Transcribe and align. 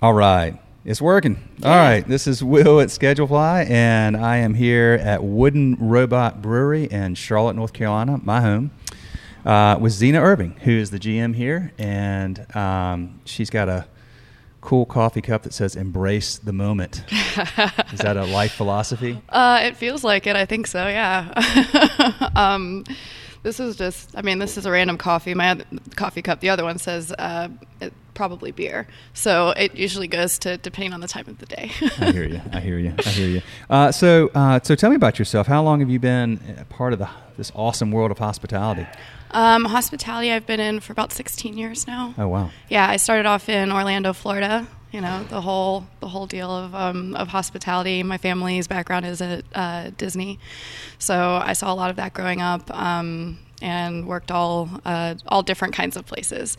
All 0.00 0.14
right. 0.14 0.56
It's 0.84 1.02
working. 1.02 1.42
All 1.64 1.74
right. 1.74 2.06
This 2.06 2.28
is 2.28 2.44
Will 2.44 2.78
at 2.78 2.86
Schedulefly, 2.86 3.68
and 3.68 4.16
I 4.16 4.36
am 4.36 4.54
here 4.54 4.92
at 5.02 5.24
Wooden 5.24 5.76
Robot 5.80 6.40
Brewery 6.40 6.84
in 6.84 7.16
Charlotte, 7.16 7.56
North 7.56 7.72
Carolina, 7.72 8.20
my 8.22 8.40
home, 8.40 8.70
uh, 9.44 9.76
with 9.80 9.92
Zena 9.92 10.20
Irving, 10.20 10.52
who 10.62 10.70
is 10.70 10.92
the 10.92 11.00
GM 11.00 11.34
here. 11.34 11.72
And 11.78 12.46
um, 12.54 13.20
she's 13.24 13.50
got 13.50 13.68
a 13.68 13.88
cool 14.60 14.86
coffee 14.86 15.20
cup 15.20 15.42
that 15.42 15.52
says 15.52 15.74
"Embrace 15.74 16.38
the 16.38 16.52
moment." 16.52 17.02
is 17.92 17.98
that 17.98 18.16
a 18.16 18.24
life 18.24 18.52
philosophy? 18.52 19.20
Uh, 19.30 19.58
it 19.64 19.76
feels 19.76 20.04
like 20.04 20.28
it. 20.28 20.36
I 20.36 20.46
think 20.46 20.68
so. 20.68 20.86
Yeah. 20.86 22.30
um, 22.36 22.84
this 23.42 23.58
is 23.58 23.74
just. 23.74 24.16
I 24.16 24.22
mean, 24.22 24.38
this 24.38 24.56
is 24.56 24.64
a 24.64 24.70
random 24.70 24.96
coffee. 24.96 25.34
My 25.34 25.50
other, 25.50 25.64
coffee 25.96 26.22
cup. 26.22 26.38
The 26.38 26.50
other 26.50 26.62
one 26.62 26.78
says 26.78 27.10
uh, 27.18 27.48
it, 27.80 27.92
probably 28.18 28.50
beer. 28.50 28.88
So 29.14 29.50
it 29.50 29.76
usually 29.76 30.08
goes 30.08 30.40
to 30.40 30.56
depending 30.56 30.92
on 30.92 31.00
the 31.00 31.06
time 31.06 31.26
of 31.28 31.38
the 31.38 31.46
day. 31.46 31.70
I 32.00 32.10
hear 32.10 32.24
you. 32.24 32.40
I 32.52 32.58
hear 32.58 32.78
you. 32.78 32.92
I 32.98 33.08
hear 33.08 33.28
you. 33.28 33.42
Uh, 33.70 33.92
so, 33.92 34.30
uh, 34.34 34.58
so 34.62 34.74
tell 34.74 34.88
me 34.88 34.96
about 34.96 35.18
yourself. 35.18 35.46
How 35.46 35.62
long 35.62 35.80
have 35.80 35.90
you 35.90 35.98
been 35.98 36.40
a 36.58 36.64
part 36.64 36.94
of 36.94 36.98
the, 36.98 37.08
this 37.36 37.52
awesome 37.54 37.92
world 37.92 38.10
of 38.10 38.18
hospitality? 38.18 38.86
Um, 39.32 39.66
hospitality, 39.66 40.32
I've 40.32 40.46
been 40.46 40.58
in 40.58 40.80
for 40.80 40.92
about 40.92 41.12
16 41.12 41.58
years 41.58 41.86
now. 41.86 42.14
Oh 42.16 42.28
wow! 42.28 42.50
Yeah, 42.70 42.88
I 42.88 42.96
started 42.96 43.26
off 43.26 43.48
in 43.50 43.70
Orlando, 43.70 44.14
Florida. 44.14 44.66
You 44.90 45.02
know 45.02 45.22
the 45.24 45.42
whole 45.42 45.86
the 46.00 46.08
whole 46.08 46.26
deal 46.26 46.50
of 46.50 46.74
um, 46.74 47.14
of 47.14 47.28
hospitality. 47.28 48.02
My 48.02 48.16
family's 48.16 48.66
background 48.66 49.04
is 49.04 49.20
at 49.20 49.44
uh, 49.54 49.90
Disney, 49.98 50.38
so 50.98 51.42
I 51.44 51.52
saw 51.52 51.70
a 51.70 51.76
lot 51.76 51.90
of 51.90 51.96
that 51.96 52.14
growing 52.14 52.40
up. 52.40 52.74
Um, 52.74 53.38
and 53.62 54.06
worked 54.06 54.30
all 54.30 54.68
uh, 54.84 55.14
all 55.26 55.42
different 55.42 55.74
kinds 55.74 55.96
of 55.96 56.06
places 56.06 56.56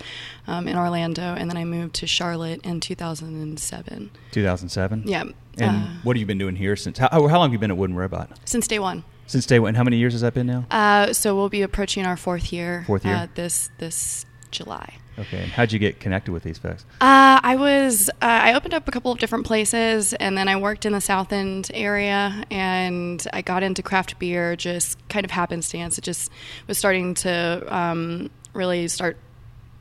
um, 0.47 0.67
in 0.67 0.77
Orlando, 0.77 1.33
and 1.35 1.49
then 1.49 1.57
I 1.57 1.65
moved 1.65 1.95
to 1.95 2.07
Charlotte 2.07 2.61
in 2.65 2.79
2007. 2.79 4.11
2007. 4.31 5.03
Yeah. 5.05 5.23
And 5.57 5.77
uh, 5.77 5.87
what 6.03 6.15
have 6.15 6.19
you 6.19 6.25
been 6.25 6.37
doing 6.37 6.55
here 6.55 6.75
since? 6.75 6.97
How, 6.97 7.09
how 7.09 7.19
long 7.19 7.49
have 7.49 7.53
you 7.53 7.59
been 7.59 7.71
at 7.71 7.77
Wooden 7.77 7.95
Robot? 7.95 8.29
since 8.45 8.67
day 8.67 8.79
one. 8.79 9.03
Since 9.27 9.45
day 9.45 9.59
one. 9.59 9.75
How 9.75 9.83
many 9.83 9.97
years 9.97 10.13
has 10.13 10.21
that 10.21 10.33
been 10.33 10.47
now? 10.47 10.65
Uh, 10.71 11.13
so 11.13 11.35
we'll 11.35 11.49
be 11.49 11.61
approaching 11.61 12.05
our 12.05 12.17
fourth 12.17 12.51
year. 12.51 12.83
Fourth 12.87 13.05
year? 13.05 13.15
Uh, 13.15 13.27
this 13.35 13.69
this 13.77 14.25
July. 14.51 14.95
Okay. 15.17 15.43
And 15.43 15.51
how'd 15.51 15.71
you 15.71 15.79
get 15.79 15.99
connected 15.99 16.31
with 16.31 16.43
these 16.43 16.57
folks? 16.57 16.85
Uh, 17.01 17.39
I 17.43 17.57
was 17.57 18.09
uh, 18.09 18.13
I 18.21 18.53
opened 18.53 18.73
up 18.73 18.87
a 18.87 18.91
couple 18.91 19.11
of 19.11 19.19
different 19.19 19.45
places, 19.45 20.13
and 20.13 20.37
then 20.37 20.47
I 20.47 20.55
worked 20.55 20.85
in 20.85 20.93
the 20.93 21.01
South 21.01 21.33
End 21.33 21.69
area, 21.73 22.45
and 22.49 23.25
I 23.33 23.41
got 23.41 23.63
into 23.63 23.83
craft 23.83 24.17
beer 24.17 24.55
just 24.55 24.97
kind 25.09 25.25
of 25.25 25.31
happenstance. 25.31 25.97
It 25.97 26.03
just 26.03 26.31
was 26.67 26.77
starting 26.77 27.15
to 27.15 27.65
um, 27.67 28.29
really 28.53 28.87
start 28.87 29.17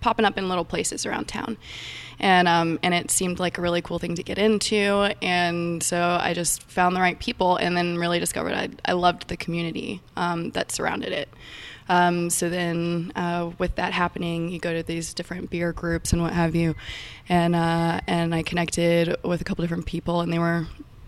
popping 0.01 0.25
up 0.25 0.39
in 0.39 0.49
little 0.49 0.65
places 0.65 1.07
around 1.07 1.29
town, 1.29 1.57
and 2.19 2.49
um, 2.49 2.81
and 2.83 2.93
it 2.93 3.11
seemed 3.11 3.39
like 3.39 3.59
a 3.59 3.61
really 3.61 3.83
cool 3.83 4.01
thing 4.01 4.17
to 4.17 4.25
get 4.25 4.39
into, 4.39 5.15
and 5.23 5.83
so 5.83 6.19
I 6.21 6.35
just 6.35 6.65
found 6.65 6.97
the 6.97 7.01
right 7.01 7.19
people, 7.19 7.57
and 7.57 7.77
then 7.77 7.97
really 7.97 8.19
discovered 8.19 8.55
I, 8.55 8.71
I 8.85 8.93
loved 8.93 9.29
the 9.29 9.37
community 9.37 10.01
um, 10.17 10.51
that 10.51 10.73
surrounded 10.73 11.13
it. 11.13 11.29
Um, 11.89 12.31
so 12.31 12.49
then, 12.51 13.13
uh, 13.17 13.51
with 13.59 13.77
that 13.77 13.93
happening, 13.93 14.51
you 14.51 14.59
go 14.59 14.73
to 14.75 14.83
these 14.83 15.15
different 15.15 15.51
beer 15.51 15.73
groups 15.73 16.13
and 16.13 16.21
what 16.23 16.33
have 16.33 16.55
you, 16.55 16.75
and 17.29 17.55
uh, 17.55 18.01
and 18.07 18.35
I 18.35 18.43
connected 18.43 19.17
with 19.25 19.41
a 19.41 19.45
couple 19.45 19.63
different 19.63 19.87
people, 19.87 20.21
and 20.21 20.33
they 20.33 20.39
were 20.39 20.67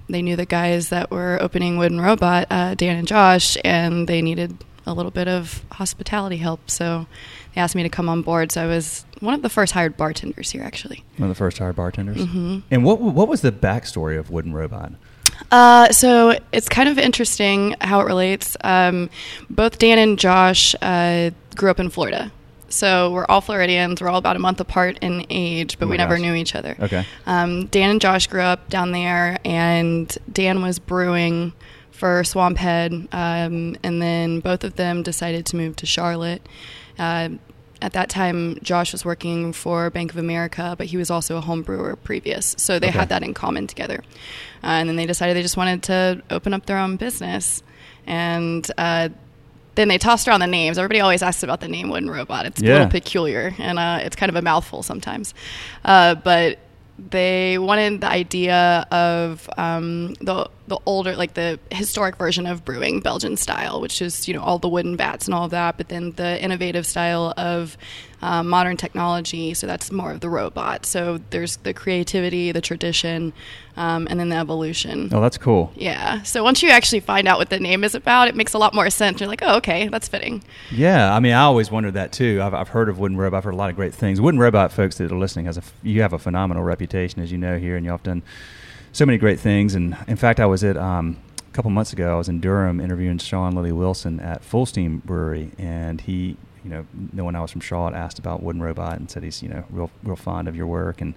they 0.09 0.22
knew 0.22 0.37
the 0.37 0.47
guys 0.47 0.89
that 0.89 1.11
were 1.11 1.39
opening 1.41 1.77
Wooden 1.78 2.00
Robot, 2.00 2.47
uh, 2.50 2.75
Dan 2.75 2.97
and 2.97 3.06
Josh, 3.06 3.56
and 3.64 4.09
they 4.09 4.22
needed 4.22 4.64
a 4.87 4.95
little 4.95 5.11
bit 5.12 5.28
of 5.28 5.62
hospitality 5.72 6.39
help. 6.39 6.70
So 6.70 7.06
they 7.55 7.61
asked 7.61 7.77
me 7.77 7.83
to 7.83 7.89
come 7.89 8.09
on 8.09 8.22
board. 8.22 8.50
So 8.50 8.62
I 8.62 8.67
was 8.67 9.05
one 9.20 9.34
of 9.34 9.42
the 9.42 9.50
first 9.50 9.72
hired 9.72 9.97
bartenders 9.97 10.50
here, 10.50 10.62
actually. 10.62 11.05
One 11.19 11.28
of 11.31 11.37
the 11.37 11.39
first 11.39 11.59
hired 11.59 11.77
bartenders. 11.77 12.17
Mhm. 12.17 12.62
And 12.70 12.84
what 12.84 13.00
what 13.00 13.28
was 13.28 13.42
the 13.42 13.53
backstory 13.53 14.19
of 14.19 14.31
Wooden 14.31 14.53
Robot? 14.55 14.92
Uh, 15.50 15.91
so 15.91 16.38
it's 16.52 16.69
kind 16.69 16.88
of 16.88 16.98
interesting 16.98 17.74
how 17.80 18.00
it 18.00 18.05
relates. 18.05 18.56
Um, 18.62 19.10
both 19.48 19.78
Dan 19.78 19.98
and 19.98 20.19
Josh 20.19 20.75
uh, 20.81 21.31
grew 21.56 21.70
up 21.70 21.81
in 21.81 21.91
Florida. 21.91 22.32
So 22.69 23.10
we're 23.12 23.26
all 23.28 23.41
Floridians. 23.41 24.00
We're 24.00 24.09
all 24.09 24.19
about 24.19 24.37
a 24.37 24.38
month 24.38 24.60
apart 24.60 24.98
in 25.00 25.26
age, 25.28 25.78
but 25.78 25.87
Oh 25.87 25.88
we 25.88 25.97
never 25.97 26.19
knew 26.19 26.34
each 26.34 26.54
other. 26.54 26.76
Okay. 26.78 27.04
Um, 27.26 27.66
Dan 27.66 27.91
and 27.91 28.00
Josh 28.00 28.28
grew 28.28 28.42
up 28.42 28.69
down 28.69 28.92
there, 28.92 29.38
and 29.44 30.16
Dan 30.32 30.62
was 30.62 30.78
brewing 30.78 31.53
for 31.91 32.22
Swamp 32.25 32.56
Head, 32.56 32.92
um, 33.12 33.76
and 33.82 34.00
then 34.00 34.41
both 34.41 34.65
of 34.65 34.76
them 34.76 35.03
decided 35.03 35.47
to 35.47 35.56
move 35.56 35.76
to 35.76 35.86
Charlotte. 35.86 36.47
Uh, 36.98 37.31
at 37.82 37.92
that 37.94 38.08
time, 38.08 38.58
Josh 38.62 38.92
was 38.92 39.04
working 39.04 39.52
for 39.52 39.91
Bank 39.91 40.10
of 40.12 40.16
America, 40.18 40.74
but 40.76 40.86
he 40.88 40.96
was 40.96 41.10
also 41.10 41.36
a 41.36 41.41
home 41.41 41.62
brewer 41.62 41.96
previous, 41.96 42.54
so 42.58 42.78
they 42.78 42.88
Okay. 42.88 42.98
had 42.98 43.08
that 43.08 43.22
in 43.22 43.34
common 43.34 43.66
together. 43.66 44.02
Uh, 44.62 44.66
and 44.66 44.88
then 44.88 44.96
they 44.96 45.06
decided 45.06 45.36
they 45.36 45.42
just 45.42 45.56
wanted 45.56 45.82
to 45.84 46.22
open 46.30 46.52
up 46.54 46.66
their 46.66 46.78
own 46.78 46.96
business, 46.96 47.62
and. 48.06 48.70
Uh, 48.78 49.08
then 49.76 49.86
they 49.86 49.98
tossed 49.98 50.26
around 50.26 50.41
the 50.41 50.46
names. 50.48 50.76
Everybody 50.78 51.00
always 51.00 51.22
asks 51.22 51.44
about 51.44 51.60
the 51.60 51.68
name 51.68 51.91
Wooden 51.91 52.10
Robot. 52.10 52.44
It's 52.44 52.60
a 52.60 52.64
little 52.64 52.88
peculiar 52.88 53.54
and 53.56 53.78
uh, 53.78 54.00
it's 54.02 54.16
kind 54.16 54.28
of 54.28 54.34
a 54.34 54.42
mouthful 54.42 54.82
sometimes. 54.82 55.32
Uh, 55.84 56.16
but 56.16 56.58
they 56.98 57.56
wanted 57.56 58.00
the 58.00 58.08
idea 58.08 58.84
of 58.91 59.48
um, 59.56 60.14
the 60.14 60.50
the 60.70 60.78
older, 60.86 61.16
like 61.16 61.34
the 61.34 61.58
historic 61.70 62.16
version 62.16 62.47
of 62.47 62.64
brewing, 62.64 63.00
Belgian 63.00 63.36
style, 63.36 63.81
which 63.81 64.00
is 64.00 64.26
you 64.26 64.32
know 64.32 64.41
all 64.41 64.58
the 64.58 64.69
wooden 64.69 64.97
vats 64.97 65.26
and 65.26 65.34
all 65.34 65.44
of 65.44 65.50
that. 65.50 65.76
But 65.76 65.88
then 65.88 66.12
the 66.12 66.42
innovative 66.42 66.86
style 66.86 67.34
of 67.36 67.76
um, 68.22 68.48
modern 68.48 68.76
technology. 68.76 69.53
So 69.54 69.66
that's 69.66 69.91
more 69.91 70.12
of 70.12 70.20
the 70.20 70.28
robot. 70.28 70.86
So 70.86 71.20
there's 71.30 71.56
the 71.56 71.75
creativity, 71.75 72.53
the 72.53 72.60
tradition, 72.60 73.32
um, 73.76 74.06
and 74.10 74.20
then 74.20 74.28
the 74.28 74.36
evolution. 74.36 75.09
Oh, 75.12 75.20
that's 75.20 75.38
cool. 75.38 75.72
Yeah. 75.75 76.22
So 76.22 76.44
once 76.44 76.62
you 76.62 76.70
actually 76.70 77.00
find 77.00 77.26
out 77.26 77.38
what 77.38 77.50
the 77.50 77.59
name 77.59 77.82
is 77.82 77.94
about, 77.94 78.28
it 78.28 78.36
makes 78.36 78.53
a 78.53 78.59
lot 78.59 78.75
more 78.75 78.91
sense. 78.91 79.20
You're 79.20 79.28
like, 79.28 79.42
oh, 79.42 79.56
okay, 79.56 79.88
that's 79.88 80.06
fitting. 80.06 80.44
Yeah, 80.70 81.12
I 81.14 81.19
mean, 81.19 81.32
I 81.32 81.42
always 81.42 81.70
wondered 81.70 81.94
that 81.94 82.12
too. 82.12 82.41
I've, 82.42 82.54
I've 82.54 82.69
heard 82.69 82.88
of 82.88 82.98
Wooden 82.98 83.16
Robot. 83.16 83.38
I've 83.38 83.44
heard 83.44 83.54
a 83.54 83.56
lot 83.56 83.70
of 83.70 83.76
great 83.76 83.94
things. 83.94 84.20
Wooden 84.20 84.38
Robot, 84.38 84.72
folks 84.72 84.98
that 84.98 85.10
are 85.10 85.19
listening, 85.19 85.47
has 85.47 85.59
a 85.59 85.62
you 85.82 86.03
have 86.03 86.12
a 86.12 86.19
phenomenal 86.19 86.62
reputation, 86.62 87.20
as 87.22 87.32
you 87.32 87.38
know 87.38 87.59
here, 87.59 87.76
and 87.76 87.86
have 87.86 88.03
done 88.03 88.22
so 88.93 89.06
many 89.06 89.19
great 89.19 89.41
things. 89.41 89.75
And 89.75 89.97
in 90.06 90.17
fact, 90.17 90.41
I 90.41 90.47
was 90.47 90.65
at 90.65 90.77
um, 90.77 91.17
a 91.39 91.53
couple 91.53 91.71
months 91.71 91.93
ago. 91.93 92.15
I 92.15 92.19
was 92.19 92.28
in 92.28 92.41
Durham 92.41 92.81
interviewing 92.81 93.19
Sean 93.19 93.55
Lilly 93.55 93.73
Wilson 93.73 94.21
at 94.21 94.43
Fullsteam 94.43 95.03
Brewery, 95.05 95.51
and 95.59 96.01
he, 96.01 96.37
you 96.65 96.71
know, 96.71 96.87
knowing 97.12 97.34
I 97.34 97.41
was 97.41 97.51
from 97.51 97.61
Charlotte, 97.61 97.95
asked 97.95 98.19
about 98.19 98.43
Wooden 98.43 98.62
Robot 98.62 98.99
and 98.99 99.11
said 99.11 99.23
he's, 99.23 99.43
you 99.43 99.49
know, 99.49 99.65
real 99.71 99.91
real 100.03 100.17
fond 100.17 100.49
of 100.49 100.56
your 100.56 100.67
work 100.67 101.01
and. 101.01 101.15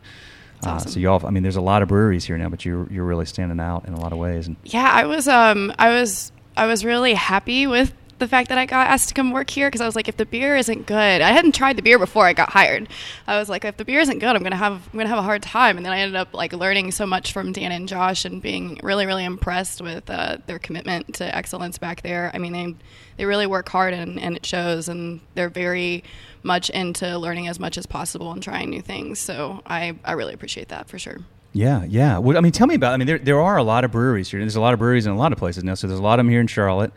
Uh, 0.65 0.75
awesome. 0.75 0.91
so 0.91 0.99
y'all, 1.01 1.27
I 1.27 1.29
mean, 1.29 1.43
there's 1.43 1.57
a 1.57 1.61
lot 1.61 1.81
of 1.81 1.89
breweries 1.89 2.23
here 2.23 2.37
now, 2.37 2.47
but 2.47 2.63
you're 2.63 2.87
you're 2.89 3.03
really 3.03 3.25
standing 3.25 3.59
out 3.59 3.85
in 3.85 3.93
a 3.93 3.99
lot 3.99 4.13
of 4.13 4.17
ways. 4.17 4.47
And 4.47 4.55
Yeah, 4.63 4.89
I 4.89 5.05
was 5.05 5.27
um 5.27 5.73
I 5.77 5.89
was 5.89 6.31
I 6.55 6.67
was 6.67 6.85
really 6.85 7.15
happy 7.15 7.67
with 7.67 7.93
the 8.19 8.27
fact 8.27 8.49
that 8.49 8.57
I 8.57 8.65
got 8.65 8.87
asked 8.87 9.09
to 9.09 9.13
come 9.13 9.31
work 9.31 9.49
here 9.49 9.67
because 9.67 9.81
I 9.81 9.85
was 9.85 9.95
like, 9.95 10.07
if 10.07 10.17
the 10.17 10.25
beer 10.25 10.55
isn't 10.55 10.85
good, 10.85 11.21
I 11.21 11.31
hadn't 11.31 11.53
tried 11.53 11.77
the 11.77 11.81
beer 11.81 11.99
before 11.99 12.25
I 12.25 12.33
got 12.33 12.51
hired. 12.51 12.87
I 13.27 13.37
was 13.37 13.49
like, 13.49 13.65
if 13.65 13.77
the 13.77 13.85
beer 13.85 13.99
isn't 13.99 14.19
good, 14.19 14.35
I'm 14.35 14.43
gonna 14.43 14.55
have 14.55 14.87
I'm 14.91 14.97
gonna 14.97 15.09
have 15.09 15.17
a 15.17 15.23
hard 15.23 15.41
time. 15.41 15.77
And 15.77 15.85
then 15.85 15.93
I 15.93 15.99
ended 15.99 16.15
up 16.15 16.33
like 16.33 16.53
learning 16.53 16.91
so 16.91 17.05
much 17.05 17.33
from 17.33 17.51
Dan 17.51 17.71
and 17.71 17.87
Josh 17.87 18.25
and 18.25 18.41
being 18.41 18.79
really 18.83 19.05
really 19.05 19.25
impressed 19.25 19.81
with 19.81 20.09
uh, 20.09 20.37
their 20.45 20.59
commitment 20.59 21.15
to 21.15 21.35
excellence 21.35 21.77
back 21.77 22.01
there. 22.01 22.31
I 22.33 22.37
mean, 22.37 22.53
they 22.53 22.75
they 23.17 23.25
really 23.25 23.47
work 23.47 23.69
hard 23.69 23.93
and, 23.93 24.19
and 24.19 24.35
it 24.35 24.45
shows, 24.45 24.87
and 24.87 25.19
they're 25.35 25.49
very 25.49 26.03
much 26.43 26.69
into 26.69 27.17
learning 27.17 27.47
as 27.47 27.59
much 27.59 27.77
as 27.77 27.85
possible 27.85 28.31
and 28.31 28.41
trying 28.41 28.69
new 28.69 28.81
things. 28.81 29.19
So 29.19 29.61
I 29.65 29.95
I 30.03 30.13
really 30.13 30.33
appreciate 30.33 30.69
that 30.69 30.87
for 30.87 30.99
sure. 30.99 31.19
Yeah, 31.53 31.83
yeah. 31.83 32.17
Well, 32.17 32.35
I 32.35 32.41
mean, 32.41 32.51
tell 32.51 32.65
me 32.65 32.75
about. 32.75 32.93
I 32.93 32.97
mean, 32.97 33.07
there 33.07 33.19
there 33.19 33.41
are 33.41 33.57
a 33.57 33.63
lot 33.63 33.83
of 33.83 33.91
breweries 33.91 34.31
here. 34.31 34.39
There's 34.39 34.55
a 34.55 34.61
lot 34.61 34.73
of 34.73 34.79
breweries 34.79 35.05
in 35.05 35.11
a 35.11 35.17
lot 35.17 35.31
of 35.31 35.37
places 35.37 35.63
now. 35.63 35.75
So 35.75 35.87
there's 35.87 35.99
a 35.99 36.03
lot 36.03 36.19
of 36.19 36.25
them 36.25 36.29
here 36.29 36.41
in 36.41 36.47
Charlotte. 36.47 36.91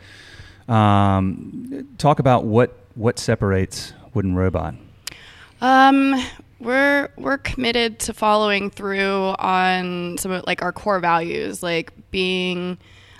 Um, 0.67 1.87
talk 1.97 2.19
about 2.19 2.45
what 2.45 2.75
what 2.95 3.19
separates 3.19 3.93
Wooden 4.13 4.35
Robot. 4.35 4.75
Um, 5.61 6.15
we're 6.59 7.09
we're 7.17 7.37
committed 7.37 7.99
to 7.99 8.13
following 8.13 8.69
through 8.69 9.35
on 9.39 10.17
some 10.17 10.31
of 10.31 10.43
like 10.47 10.61
our 10.61 10.71
core 10.71 10.99
values, 10.99 11.61
like 11.63 11.93
being 12.11 12.77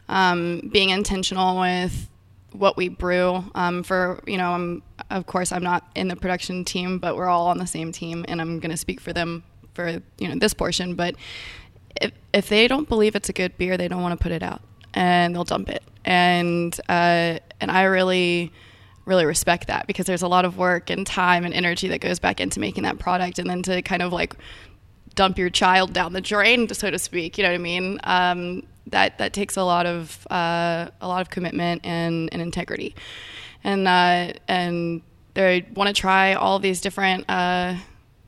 um, 0.09 0.69
being 0.71 0.89
intentional 0.89 1.59
with 1.59 2.09
what 2.53 2.77
we 2.77 2.89
brew. 2.89 3.43
Um, 3.55 3.83
for 3.83 4.21
you 4.25 4.37
know, 4.37 4.51
I'm, 4.51 4.83
of 5.09 5.25
course, 5.25 5.51
I'm 5.51 5.63
not 5.63 5.89
in 5.95 6.07
the 6.07 6.15
production 6.15 6.65
team, 6.65 6.99
but 6.99 7.15
we're 7.15 7.27
all 7.27 7.47
on 7.47 7.57
the 7.57 7.67
same 7.67 7.91
team, 7.91 8.25
and 8.27 8.41
I'm 8.41 8.59
going 8.59 8.71
to 8.71 8.77
speak 8.77 8.99
for 8.99 9.13
them 9.13 9.43
for 9.73 10.01
you 10.17 10.27
know 10.27 10.35
this 10.35 10.53
portion. 10.53 10.95
But 10.95 11.15
if 12.01 12.11
if 12.33 12.49
they 12.49 12.67
don't 12.67 12.89
believe 12.89 13.15
it's 13.15 13.29
a 13.29 13.33
good 13.33 13.57
beer, 13.57 13.77
they 13.77 13.87
don't 13.87 14.01
want 14.01 14.17
to 14.19 14.21
put 14.21 14.31
it 14.31 14.43
out, 14.43 14.61
and 14.93 15.35
they'll 15.35 15.43
dump 15.43 15.69
it. 15.69 15.83
And 16.07 16.79
uh, 16.89 17.37
and 17.61 17.69
I 17.69 17.83
really 17.83 18.51
really 19.05 19.25
respect 19.25 19.67
that 19.67 19.87
because 19.87 20.05
there's 20.05 20.21
a 20.21 20.27
lot 20.27 20.43
of 20.43 20.57
work 20.57 20.89
and 20.89 21.07
time 21.07 21.45
and 21.45 21.53
energy 21.53 21.87
that 21.87 22.01
goes 22.01 22.19
back 22.19 22.41
into 22.41 22.59
making 22.59 22.83
that 22.83 22.97
product, 22.97 23.37
and 23.37 23.49
then 23.49 23.61
to 23.63 23.81
kind 23.83 24.01
of 24.01 24.11
like 24.11 24.35
dump 25.15 25.37
your 25.37 25.49
child 25.49 25.93
down 25.93 26.13
the 26.13 26.21
drain, 26.21 26.69
so 26.73 26.89
to 26.89 26.99
speak. 26.99 27.37
You 27.37 27.43
know 27.43 27.49
what 27.49 27.55
I 27.55 27.59
mean? 27.59 27.99
Um, 28.03 28.63
that 28.87 29.17
that 29.17 29.33
takes 29.33 29.57
a 29.57 29.63
lot 29.63 29.85
of 29.85 30.25
uh, 30.31 30.89
a 31.01 31.07
lot 31.07 31.21
of 31.21 31.29
commitment 31.29 31.85
and, 31.85 32.29
and 32.31 32.41
integrity, 32.41 32.95
and 33.63 33.87
uh, 33.87 34.33
and 34.47 35.01
they 35.33 35.65
want 35.75 35.87
to 35.87 35.93
try 35.93 36.33
all 36.33 36.59
these 36.59 36.81
different 36.81 37.29
uh, 37.29 37.75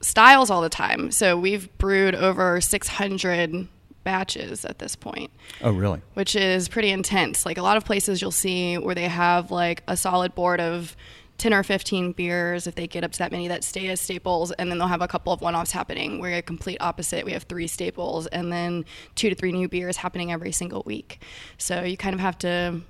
styles 0.02 0.50
all 0.50 0.62
the 0.62 0.70
time. 0.70 1.12
So 1.12 1.38
we've 1.38 1.75
brewed 1.78 2.16
over 2.16 2.62
600 2.62 3.68
batches 4.10 4.66
at 4.66 4.80
this 4.80 4.96
point. 4.96 5.30
Oh, 5.62 5.70
really? 5.70 6.02
Which 6.16 6.36
is 6.36 6.68
pretty 6.68 6.90
intense. 6.90 7.46
Like 7.46 7.60
a 7.60 7.62
lot 7.62 7.78
of 7.78 7.86
places 7.86 8.24
you'll 8.24 8.32
see 8.32 8.76
where 8.76 8.96
they 8.96 9.08
have 9.08 9.52
like 9.52 9.84
a 9.88 9.96
solid 9.96 10.34
board 10.34 10.60
of 10.60 10.96
10 11.38 11.54
or 11.54 11.62
15 11.62 12.14
beers 12.14 12.66
if 12.66 12.74
they 12.74 12.88
get 12.88 13.04
up 13.04 13.12
to 13.12 13.20
that 13.20 13.32
many 13.32 13.48
that 13.48 13.64
stay 13.64 13.88
as 13.88 14.02
staples 14.02 14.52
and 14.54 14.72
then 14.72 14.80
they'll 14.80 14.88
have 14.88 15.04
a 15.04 15.08
couple 15.08 15.32
of 15.32 15.40
one-offs 15.40 15.72
happening 15.72 16.20
we're 16.20 16.36
a 16.36 16.42
complete 16.42 16.78
opposite 16.82 17.24
we 17.24 17.32
have 17.32 17.44
three 17.44 17.66
staples 17.66 18.28
and 18.28 18.52
then 18.52 18.84
two 19.16 19.30
to 19.30 19.36
three 19.36 19.54
new 19.54 19.70
beers 19.70 19.96
happening 19.96 20.34
every 20.34 20.52
single 20.52 20.84
week 20.86 21.24
so 21.58 21.82
you 21.82 21.96
kind 21.96 22.14
of 22.14 22.20
have 22.20 22.38
to 22.38 22.82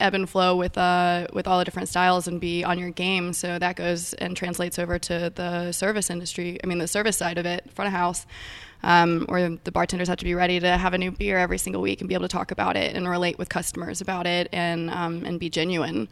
ebb 0.00 0.14
and 0.14 0.28
flow 0.28 0.56
with 0.56 0.76
uh, 0.76 1.26
with 1.32 1.46
all 1.46 1.58
the 1.58 1.64
different 1.64 1.88
styles 1.88 2.26
and 2.26 2.40
be 2.40 2.64
on 2.64 2.78
your 2.78 2.90
game 2.90 3.32
so 3.32 3.58
that 3.58 3.76
goes 3.76 4.14
and 4.14 4.36
translates 4.36 4.78
over 4.78 4.98
to 4.98 5.32
the 5.34 5.72
service 5.72 6.10
industry 6.10 6.58
i 6.62 6.66
mean 6.66 6.78
the 6.78 6.88
service 6.88 7.16
side 7.16 7.38
of 7.38 7.46
it 7.46 7.70
front 7.72 7.86
of 7.86 7.92
house 7.92 8.26
um, 8.82 9.24
where 9.28 9.48
the 9.64 9.72
bartenders 9.72 10.08
have 10.08 10.18
to 10.18 10.24
be 10.24 10.34
ready 10.34 10.60
to 10.60 10.76
have 10.76 10.92
a 10.92 10.98
new 10.98 11.10
beer 11.10 11.38
every 11.38 11.56
single 11.56 11.80
week 11.80 12.00
and 12.00 12.08
be 12.08 12.14
able 12.14 12.24
to 12.24 12.28
talk 12.28 12.50
about 12.50 12.76
it 12.76 12.94
and 12.94 13.08
relate 13.08 13.38
with 13.38 13.48
customers 13.48 14.00
about 14.00 14.26
it 14.26 14.48
and 14.52 14.90
um, 14.90 15.24
and 15.24 15.40
be 15.40 15.48
genuine 15.48 16.08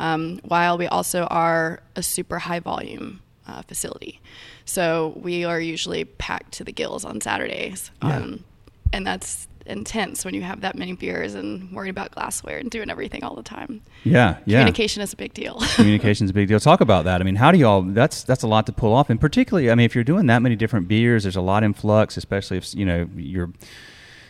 um, 0.00 0.40
while 0.44 0.78
we 0.78 0.86
also 0.86 1.24
are 1.24 1.80
a 1.96 2.02
super 2.02 2.38
high 2.38 2.60
volume 2.60 3.20
uh, 3.46 3.62
facility. 3.62 4.20
So 4.64 5.14
we 5.16 5.44
are 5.44 5.60
usually 5.60 6.04
packed 6.04 6.52
to 6.54 6.64
the 6.64 6.72
gills 6.72 7.04
on 7.04 7.20
Saturdays. 7.20 7.90
Yeah. 8.02 8.16
Um, 8.16 8.44
and 8.92 9.06
that's 9.06 9.48
intense 9.68 10.24
when 10.24 10.34
you 10.34 10.42
have 10.42 10.60
that 10.62 10.74
many 10.76 10.92
beers 10.94 11.34
and 11.34 11.70
worried 11.72 11.90
about 11.90 12.10
glassware 12.10 12.58
and 12.58 12.70
doing 12.70 12.90
everything 12.90 13.22
all 13.24 13.34
the 13.36 13.42
time. 13.42 13.82
Yeah, 14.04 14.38
yeah. 14.44 14.58
Communication 14.60 15.02
is 15.02 15.12
a 15.12 15.16
big 15.16 15.34
deal. 15.34 15.60
Communication 15.76 16.24
is 16.24 16.30
a 16.30 16.34
big 16.34 16.48
deal. 16.48 16.58
Talk 16.60 16.80
about 16.80 17.04
that. 17.04 17.20
I 17.20 17.24
mean, 17.24 17.36
how 17.36 17.52
do 17.52 17.58
y'all? 17.58 17.82
That's 17.82 18.22
that's 18.24 18.42
a 18.42 18.48
lot 18.48 18.66
to 18.66 18.72
pull 18.72 18.92
off, 18.94 19.10
and 19.10 19.20
particularly, 19.20 19.70
I 19.70 19.74
mean, 19.74 19.84
if 19.84 19.94
you're 19.94 20.04
doing 20.04 20.26
that 20.26 20.40
many 20.42 20.56
different 20.56 20.88
beers, 20.88 21.22
there's 21.24 21.36
a 21.36 21.40
lot 21.40 21.62
in 21.62 21.74
flux, 21.74 22.16
especially 22.16 22.56
if 22.56 22.74
you 22.74 22.84
know 22.84 23.08
you're 23.16 23.52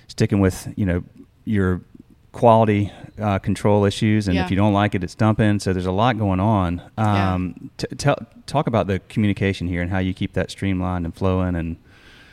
sticking 0.09 0.41
with 0.41 0.69
you 0.77 0.85
know 0.87 1.03
your 1.45 1.81
quality 2.33 2.93
uh, 3.19 3.39
control 3.39 3.85
issues, 3.85 4.29
and 4.29 4.37
Yeah. 4.37 4.45
if 4.45 4.51
you 4.51 4.57
don't 4.57 4.73
like 4.75 4.95
it, 4.95 5.03
it's 5.03 5.15
dumping. 5.15 5.59
So 5.61 5.73
there's 5.73 5.87
a 5.87 5.93
lot 5.93 6.19
going 6.19 6.41
on. 6.41 6.83
Yeah. 6.99 7.35
Um, 7.35 7.71
t- 7.79 7.87
tell 7.97 8.17
talk 8.47 8.67
about 8.67 8.87
the 8.87 8.99
communication 9.09 9.67
here 9.67 9.83
and 9.83 9.91
how 9.91 9.99
you 9.99 10.13
keep 10.15 10.35
that 10.35 10.51
streamlined 10.51 11.05
and 11.05 11.15
flowing, 11.15 11.55
and 11.57 11.77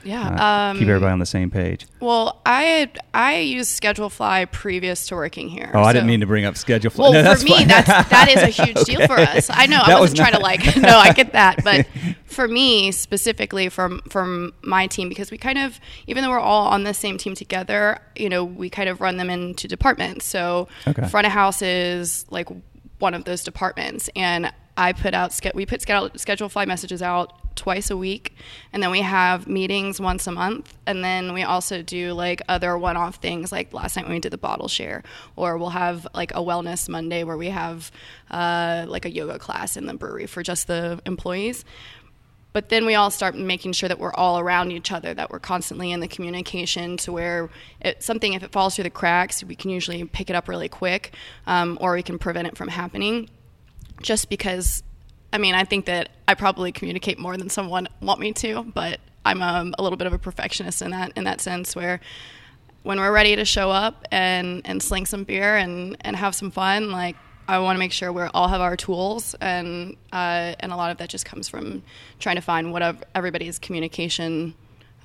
yeah. 0.06 0.28
uh, 0.68 0.72
um, 0.72 0.78
keep 0.80 0.88
everybody 0.88 1.12
on 1.12 1.19
the 1.19 1.25
same 1.25 1.50
page. 1.52 1.86
Well, 2.00 2.42
I 2.46 2.90
I 3.13 3.40
used 3.40 3.81
Schedulefly 3.81 4.52
previous 4.52 5.07
to 5.07 5.16
working 5.16 5.50
here. 5.50 5.72
Oh, 5.74 5.81
I 5.81 5.92
didn't 5.92 6.07
mean 6.07 6.22
to 6.22 6.25
bring 6.25 6.46
up 6.46 6.56
schedule. 6.57 6.92
fl- 6.92 7.02
Well, 7.02 7.12
No, 7.13 7.36
for 7.36 7.44
me, 7.44 7.52
fine. 7.52 7.68
that's 7.68 7.88
that 8.10 8.30
is 8.30 8.44
a 8.44 8.48
huge 8.63 8.84
deal 8.86 9.06
for 9.07 9.19
us. 9.19 9.50
I 9.52 9.66
know 9.66 9.80
That 9.80 9.90
I 9.90 10.00
was 10.00 10.12
wasn't 10.12 10.19
trying 10.19 10.34
to 10.34 10.40
like. 10.40 10.75
No, 10.78 10.98
I 10.98 11.12
get 11.12 11.34
that, 11.34 11.63
but 11.63 11.86
for 12.25 12.48
me 12.48 12.92
specifically, 12.92 13.69
from 13.69 14.02
from 14.10 14.54
my 14.62 14.88
team, 14.88 15.10
because 15.10 15.31
we 15.31 15.38
kind 15.38 15.57
of, 15.57 15.80
even 16.07 16.24
though 16.24 16.30
we're 16.30 16.40
all 16.40 16.68
on 16.68 16.84
the 16.84 16.94
same 16.94 17.18
team 17.18 17.34
together, 17.36 17.98
you 18.16 18.30
know, 18.30 18.44
we 18.46 18.69
kind 18.69 18.88
of 18.90 19.02
run 19.02 19.18
them 19.18 19.30
into 19.30 19.68
departments. 19.68 20.25
So 20.25 20.68
Okay. 20.88 21.07
front 21.07 21.25
of 21.28 21.34
house 21.34 21.62
is 21.62 22.25
like 22.30 22.48
one 23.00 23.13
of 23.13 23.24
those 23.25 23.44
departments, 23.44 24.10
and 24.16 24.52
I 24.78 24.94
put 24.94 25.13
out 25.13 25.38
we 25.56 25.66
put 25.66 25.81
Schedulefly 25.81 26.68
messages 26.68 27.02
out 27.02 27.34
twice 27.56 27.90
a 27.90 27.98
week 27.98 28.36
and 28.74 28.84
then 28.84 28.92
we 28.92 29.02
have 29.02 29.48
meetings 29.48 30.00
once 30.00 30.28
a 30.28 30.31
month 30.31 30.78
and 30.86 31.04
then 31.04 31.34
we 31.34 31.44
also 31.44 31.81
do 31.81 32.13
like 32.13 32.42
other 32.48 32.78
one-off 32.78 33.16
things 33.16 33.52
like 33.52 33.74
last 33.74 33.96
night 33.96 34.06
when 34.06 34.13
we 34.13 34.19
did 34.19 34.31
the 34.31 34.38
bottle 34.38 34.68
share 34.68 35.04
or 35.36 35.57
we'll 35.57 35.69
have 35.69 36.07
like 36.13 36.31
a 36.31 36.40
wellness 36.40 36.88
monday 36.90 37.24
where 37.24 37.38
we 37.38 37.50
have 37.50 37.92
uh, 38.30 38.86
like 38.88 39.06
a 39.06 39.12
yoga 39.12 39.40
class 39.40 39.78
in 39.78 39.86
the 39.86 39.94
brewery 39.94 40.25
for 40.25 40.44
just 40.44 40.68
the 40.68 41.00
employees. 41.06 41.66
But 42.54 42.69
then 42.69 42.86
we 42.86 42.96
all 42.96 43.12
start 43.12 43.36
making 43.36 43.74
sure 43.74 43.90
that 43.90 44.00
we're 44.00 44.13
all 44.13 44.40
around 44.40 44.72
each 44.72 44.92
other 44.92 45.13
that 45.13 45.30
we're 45.30 45.40
constantly 45.40 45.92
in 45.92 46.00
the 46.00 46.07
communication 46.07 46.96
to 46.98 47.12
where 47.12 47.50
it, 47.81 48.02
something 48.02 48.31
if 48.31 48.44
it 48.44 48.54
falls 48.54 48.75
through 48.75 48.86
the 48.86 48.90
cracks 48.90 49.44
we 49.44 49.56
can 49.56 49.72
usually 49.72 50.06
pick 50.06 50.30
it 50.30 50.38
up 50.38 50.48
really 50.48 50.69
quick 50.69 51.13
um, 51.48 51.78
or 51.81 51.94
we 51.94 52.04
can 52.04 52.18
prevent 52.18 52.48
it 52.48 52.57
from 52.57 52.69
happening. 52.69 53.30
Just 54.02 54.30
because 54.30 54.84
I 55.35 55.37
mean, 55.37 55.53
I 55.53 55.65
think 55.65 55.87
that 55.87 56.11
I 56.29 56.33
probably 56.33 56.71
communicate 56.71 57.19
more 57.19 57.35
than 57.35 57.49
someone 57.49 57.89
want 57.99 58.21
me 58.21 58.31
to, 58.31 58.63
but 58.63 59.01
I'm 59.25 59.41
um, 59.41 59.75
a 59.77 59.83
little 59.83 59.97
bit 59.97 60.07
of 60.07 60.13
a 60.13 60.17
perfectionist 60.17 60.81
in 60.81 60.91
that 60.91 61.11
in 61.17 61.25
that 61.25 61.41
sense 61.41 61.75
where 61.75 61.99
when 62.83 63.01
we're 63.01 63.11
ready 63.11 63.35
to 63.35 63.43
show 63.43 63.69
up 63.69 64.05
and, 64.13 64.61
and 64.63 64.81
sling 64.81 65.05
some 65.05 65.25
beer 65.25 65.57
and, 65.57 65.97
and 66.01 66.15
have 66.15 66.35
some 66.35 66.51
fun, 66.51 66.89
like 66.89 67.17
I 67.49 67.59
want 67.59 67.75
to 67.75 67.79
make 67.79 67.91
sure 67.91 68.13
we 68.13 68.21
all 68.33 68.47
have 68.47 68.61
our 68.61 68.77
tools, 68.77 69.35
and 69.41 69.97
uh, 70.13 70.55
and 70.57 70.71
a 70.71 70.77
lot 70.77 70.91
of 70.91 70.99
that 70.99 71.09
just 71.09 71.25
comes 71.25 71.49
from 71.49 71.83
trying 72.17 72.37
to 72.37 72.41
find 72.41 72.71
what 72.71 73.05
everybody's 73.13 73.59
communication 73.59 74.53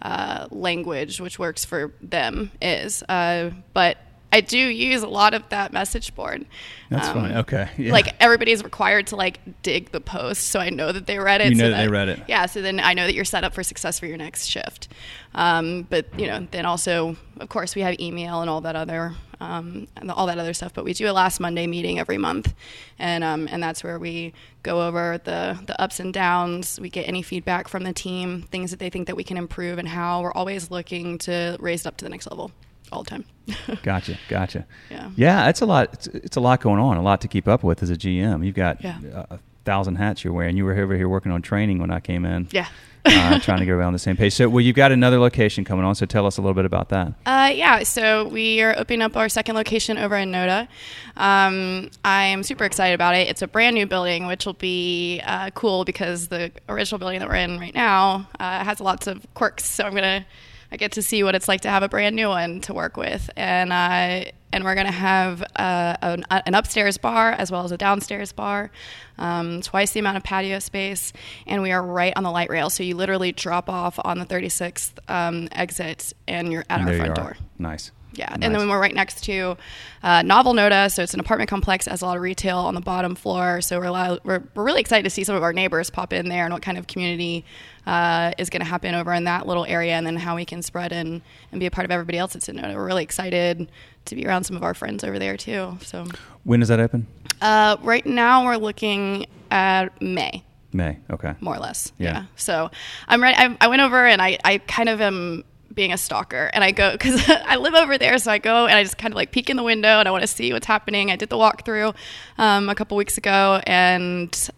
uh, 0.00 0.46
language, 0.52 1.20
which 1.20 1.40
works 1.40 1.64
for 1.64 1.92
them, 2.00 2.52
is. 2.62 3.02
Uh, 3.08 3.50
but 3.74 3.98
I 4.32 4.40
do 4.40 4.58
use 4.58 5.02
a 5.02 5.08
lot 5.08 5.34
of 5.34 5.48
that 5.48 5.72
message 5.72 6.14
board. 6.14 6.46
That's 6.88 7.08
Um, 7.08 7.14
fine. 7.14 7.36
Okay. 7.38 7.68
Yeah. 7.76 7.92
Like 7.92 8.14
everybody's 8.20 8.62
required 8.62 9.08
to 9.08 9.16
like 9.16 9.40
dig 9.62 9.90
the 9.90 10.00
post, 10.00 10.48
so 10.48 10.60
I 10.60 10.70
know 10.70 10.92
that 10.92 11.06
they 11.06 11.18
read 11.18 11.40
it. 11.40 11.50
You 11.50 11.54
know 11.56 11.64
so 11.64 11.70
that 11.70 11.82
they 11.82 11.88
read 11.88 12.08
it. 12.08 12.20
Yeah, 12.28 12.46
so 12.46 12.62
then 12.62 12.78
I 12.80 12.94
know 12.94 13.06
that 13.06 13.14
you're 13.14 13.24
set 13.24 13.42
up 13.44 13.54
for 13.54 13.62
success 13.62 13.98
for 13.98 14.06
your 14.06 14.16
next 14.16 14.46
shift. 14.46 14.88
Um, 15.34 15.86
but 15.90 16.06
you 16.18 16.26
know, 16.26 16.46
then 16.50 16.64
also, 16.66 17.16
of 17.40 17.48
course, 17.48 17.74
we 17.74 17.82
have 17.82 17.98
email 18.00 18.40
and 18.40 18.48
all 18.48 18.60
that 18.62 18.76
other 18.76 19.14
um, 19.40 19.88
and 19.96 20.10
all 20.10 20.26
that 20.26 20.38
other 20.38 20.52
stuff. 20.54 20.74
But 20.74 20.84
we 20.84 20.92
do 20.92 21.10
a 21.10 21.12
last 21.12 21.40
Monday 21.40 21.66
meeting 21.66 21.98
every 21.98 22.18
month, 22.18 22.54
and 22.98 23.24
um, 23.24 23.48
and 23.50 23.62
that's 23.62 23.82
where 23.82 23.98
we 23.98 24.32
go 24.62 24.86
over 24.86 25.18
the 25.24 25.58
the 25.66 25.80
ups 25.80 25.98
and 25.98 26.12
downs. 26.14 26.78
We 26.80 26.88
get 26.88 27.08
any 27.08 27.22
feedback 27.22 27.66
from 27.68 27.82
the 27.82 27.92
team, 27.92 28.42
things 28.50 28.70
that 28.70 28.78
they 28.78 28.90
think 28.90 29.06
that 29.08 29.16
we 29.16 29.24
can 29.24 29.36
improve, 29.36 29.78
and 29.78 29.88
how 29.88 30.22
we're 30.22 30.32
always 30.32 30.70
looking 30.70 31.18
to 31.18 31.56
raise 31.58 31.80
it 31.80 31.86
up 31.88 31.96
to 31.98 32.04
the 32.04 32.10
next 32.10 32.30
level 32.30 32.52
all 32.92 33.02
the 33.02 33.10
time. 33.10 33.24
Gotcha, 33.82 34.16
gotcha. 34.28 34.64
Yeah. 34.90 35.10
yeah, 35.16 35.48
it's 35.48 35.60
a 35.60 35.66
lot. 35.66 35.90
It's, 35.94 36.06
it's 36.08 36.36
a 36.36 36.40
lot 36.40 36.60
going 36.60 36.78
on, 36.80 36.96
a 36.96 37.02
lot 37.02 37.20
to 37.22 37.28
keep 37.28 37.48
up 37.48 37.64
with 37.64 37.82
as 37.82 37.90
a 37.90 37.96
GM. 37.96 38.44
You've 38.46 38.54
got 38.54 38.82
Yeah. 38.82 38.98
a, 39.12 39.34
a 39.34 39.38
thousand 39.64 39.96
hats 39.96 40.22
you're 40.22 40.32
wearing. 40.32 40.56
You 40.56 40.64
were 40.64 40.74
over 40.78 40.94
here 40.96 41.08
working 41.08 41.32
on 41.32 41.42
training 41.42 41.78
when 41.80 41.90
I 41.90 41.98
came 42.00 42.24
in. 42.24 42.46
Yeah. 42.52 42.68
uh, 43.04 43.38
trying 43.40 43.58
to 43.58 43.64
get 43.64 43.72
around 43.72 43.92
the 43.94 43.98
same 43.98 44.16
page. 44.16 44.34
So, 44.34 44.48
well, 44.48 44.60
you've 44.60 44.76
got 44.76 44.92
another 44.92 45.18
location 45.18 45.64
coming 45.64 45.84
on. 45.84 45.94
So, 45.96 46.06
tell 46.06 46.26
us 46.26 46.36
a 46.38 46.42
little 46.42 46.54
bit 46.54 46.64
about 46.64 46.90
that. 46.90 47.14
Uh, 47.26 47.50
yeah, 47.52 47.82
so 47.82 48.28
we 48.28 48.60
are 48.62 48.78
opening 48.78 49.02
up 49.02 49.16
our 49.16 49.28
second 49.28 49.56
location 49.56 49.98
over 49.98 50.16
in 50.16 50.30
Noda. 50.30 50.68
Um, 51.16 51.90
I'm 52.04 52.42
super 52.42 52.64
excited 52.64 52.94
about 52.94 53.14
it. 53.14 53.28
It's 53.28 53.42
a 53.42 53.48
brand 53.48 53.74
new 53.74 53.86
building, 53.86 54.26
which 54.26 54.46
will 54.46 54.52
be 54.54 55.20
uh, 55.24 55.50
cool 55.50 55.84
because 55.84 56.28
the 56.28 56.52
original 56.68 56.98
building 56.98 57.18
that 57.20 57.28
we're 57.28 57.34
in 57.36 57.58
right 57.58 57.74
now 57.74 58.28
uh, 58.38 58.64
has 58.64 58.80
lots 58.80 59.06
of 59.06 59.26
quirks. 59.34 59.64
So 59.64 59.84
I'm 59.84 59.94
gonna 59.94 60.24
I 60.72 60.76
get 60.76 60.92
to 60.92 61.02
see 61.02 61.22
what 61.22 61.34
it's 61.34 61.48
like 61.48 61.62
to 61.62 61.68
have 61.68 61.82
a 61.82 61.88
brand 61.88 62.14
new 62.14 62.28
one 62.28 62.60
to 62.62 62.74
work 62.74 62.96
with, 62.96 63.28
and 63.36 63.72
uh, 63.72 64.30
and 64.52 64.64
we're 64.64 64.74
gonna 64.74 64.92
have 64.92 65.42
uh, 65.56 65.96
an, 66.02 66.24
an 66.30 66.54
upstairs 66.54 66.96
bar 66.96 67.32
as 67.32 67.50
well 67.50 67.64
as 67.64 67.72
a 67.72 67.76
downstairs 67.76 68.32
bar, 68.32 68.70
um, 69.18 69.60
twice 69.62 69.92
the 69.92 70.00
amount 70.00 70.16
of 70.16 70.22
patio 70.22 70.58
space, 70.58 71.12
and 71.46 71.62
we 71.62 71.72
are 71.72 71.82
right 71.82 72.12
on 72.16 72.22
the 72.22 72.30
light 72.30 72.50
rail. 72.50 72.70
So 72.70 72.82
you 72.82 72.94
literally 72.96 73.32
drop 73.32 73.68
off 73.68 73.98
on 74.04 74.18
the 74.18 74.26
36th 74.26 74.92
um, 75.08 75.48
exit, 75.52 76.12
and 76.28 76.52
you're 76.52 76.64
at 76.70 76.80
And 76.80 76.88
our 76.88 76.96
front 76.96 77.14
door. 77.14 77.36
Nice. 77.58 77.90
Yeah, 78.12 78.26
Nice. 78.30 78.38
and 78.42 78.54
then 78.54 78.68
we're 78.68 78.80
right 78.80 78.94
next 78.94 79.22
to 79.24 79.56
uh, 80.02 80.22
Novel 80.22 80.52
Noda, 80.52 80.90
so 80.90 81.02
it's 81.02 81.14
an 81.14 81.20
apartment 81.20 81.48
complex 81.48 81.84
that 81.84 81.92
has 81.92 82.02
a 82.02 82.06
lot 82.06 82.16
of 82.16 82.22
retail 82.22 82.58
on 82.58 82.74
the 82.74 82.80
bottom 82.80 83.14
floor. 83.14 83.60
So 83.60 83.78
we're, 83.78 83.84
allowed, 83.86 84.20
we're 84.24 84.42
we're 84.54 84.64
really 84.64 84.80
excited 84.80 85.04
to 85.04 85.10
see 85.10 85.22
some 85.24 85.36
of 85.36 85.42
our 85.42 85.52
neighbors 85.52 85.90
pop 85.90 86.12
in 86.12 86.28
there 86.28 86.44
and 86.44 86.52
what 86.52 86.62
kind 86.62 86.76
of 86.76 86.86
community 86.88 87.44
uh, 87.86 88.32
is 88.36 88.50
going 88.50 88.60
to 88.62 88.66
happen 88.66 88.94
over 88.94 89.12
in 89.14 89.24
that 89.24 89.46
little 89.46 89.64
area, 89.64 89.92
and 89.94 90.06
then 90.06 90.16
how 90.16 90.34
we 90.36 90.44
can 90.44 90.60
spread 90.62 90.92
and 90.92 91.22
and 91.52 91.60
be 91.60 91.66
a 91.66 91.70
part 91.70 91.84
of 91.84 91.90
everybody 91.90 92.18
else 92.18 92.32
that's 92.32 92.48
in 92.48 92.56
Noda. 92.56 92.74
We're 92.74 92.86
really 92.86 93.04
excited 93.04 93.70
to 94.06 94.14
be 94.16 94.26
around 94.26 94.44
some 94.44 94.56
of 94.56 94.62
our 94.64 94.74
friends 94.74 95.04
over 95.04 95.18
there 95.18 95.36
too. 95.36 95.78
So 95.82 96.06
When 96.44 96.60
does 96.60 96.68
that 96.70 96.80
open? 96.80 97.06
uh, 97.40 97.76
right 97.82 98.04
now 98.04 98.44
we're 98.44 98.56
looking 98.56 99.26
at 99.50 100.00
May 100.02 100.42
May. 100.72 100.98
Okay. 101.10 101.34
more 101.40 101.54
or 101.56 101.58
less. 101.58 101.92
Yeah. 101.98 102.12
Yeah. 102.12 102.24
So 102.36 102.70
I'm 103.08 103.22
ready. 103.22 103.36
I, 103.36 103.56
I 103.60 103.68
went 103.68 103.82
over 103.82 104.04
and 104.06 104.20
I, 104.22 104.38
I 104.44 104.58
kind 104.58 104.88
of 104.88 105.00
am 105.00 105.42
being 105.80 105.92
a 105.94 105.96
stalker 105.96 106.50
and 106.52 106.62
I 106.62 106.72
go 106.72 106.92
because 106.92 107.26
I 107.28 107.56
live 107.56 107.72
over 107.72 107.96
there. 107.96 108.18
So 108.18 108.30
I 108.30 108.36
go 108.36 108.66
and 108.66 108.76
I 108.76 108.82
just 108.82 108.98
kind 108.98 109.14
of 109.14 109.16
like 109.16 109.32
peek 109.32 109.48
in 109.48 109.56
the 109.56 109.62
window 109.62 109.98
and 109.98 110.06
I 110.06 110.10
want 110.10 110.20
to 110.20 110.26
see 110.26 110.52
what's 110.52 110.66
happening. 110.66 111.10
I 111.10 111.16
did 111.16 111.30
the 111.30 111.38
walkthrough 111.38 111.96
um, 112.36 112.68
a 112.68 112.74
couple 112.74 112.98
weeks 112.98 113.16
ago 113.16 113.62
and 113.64 114.50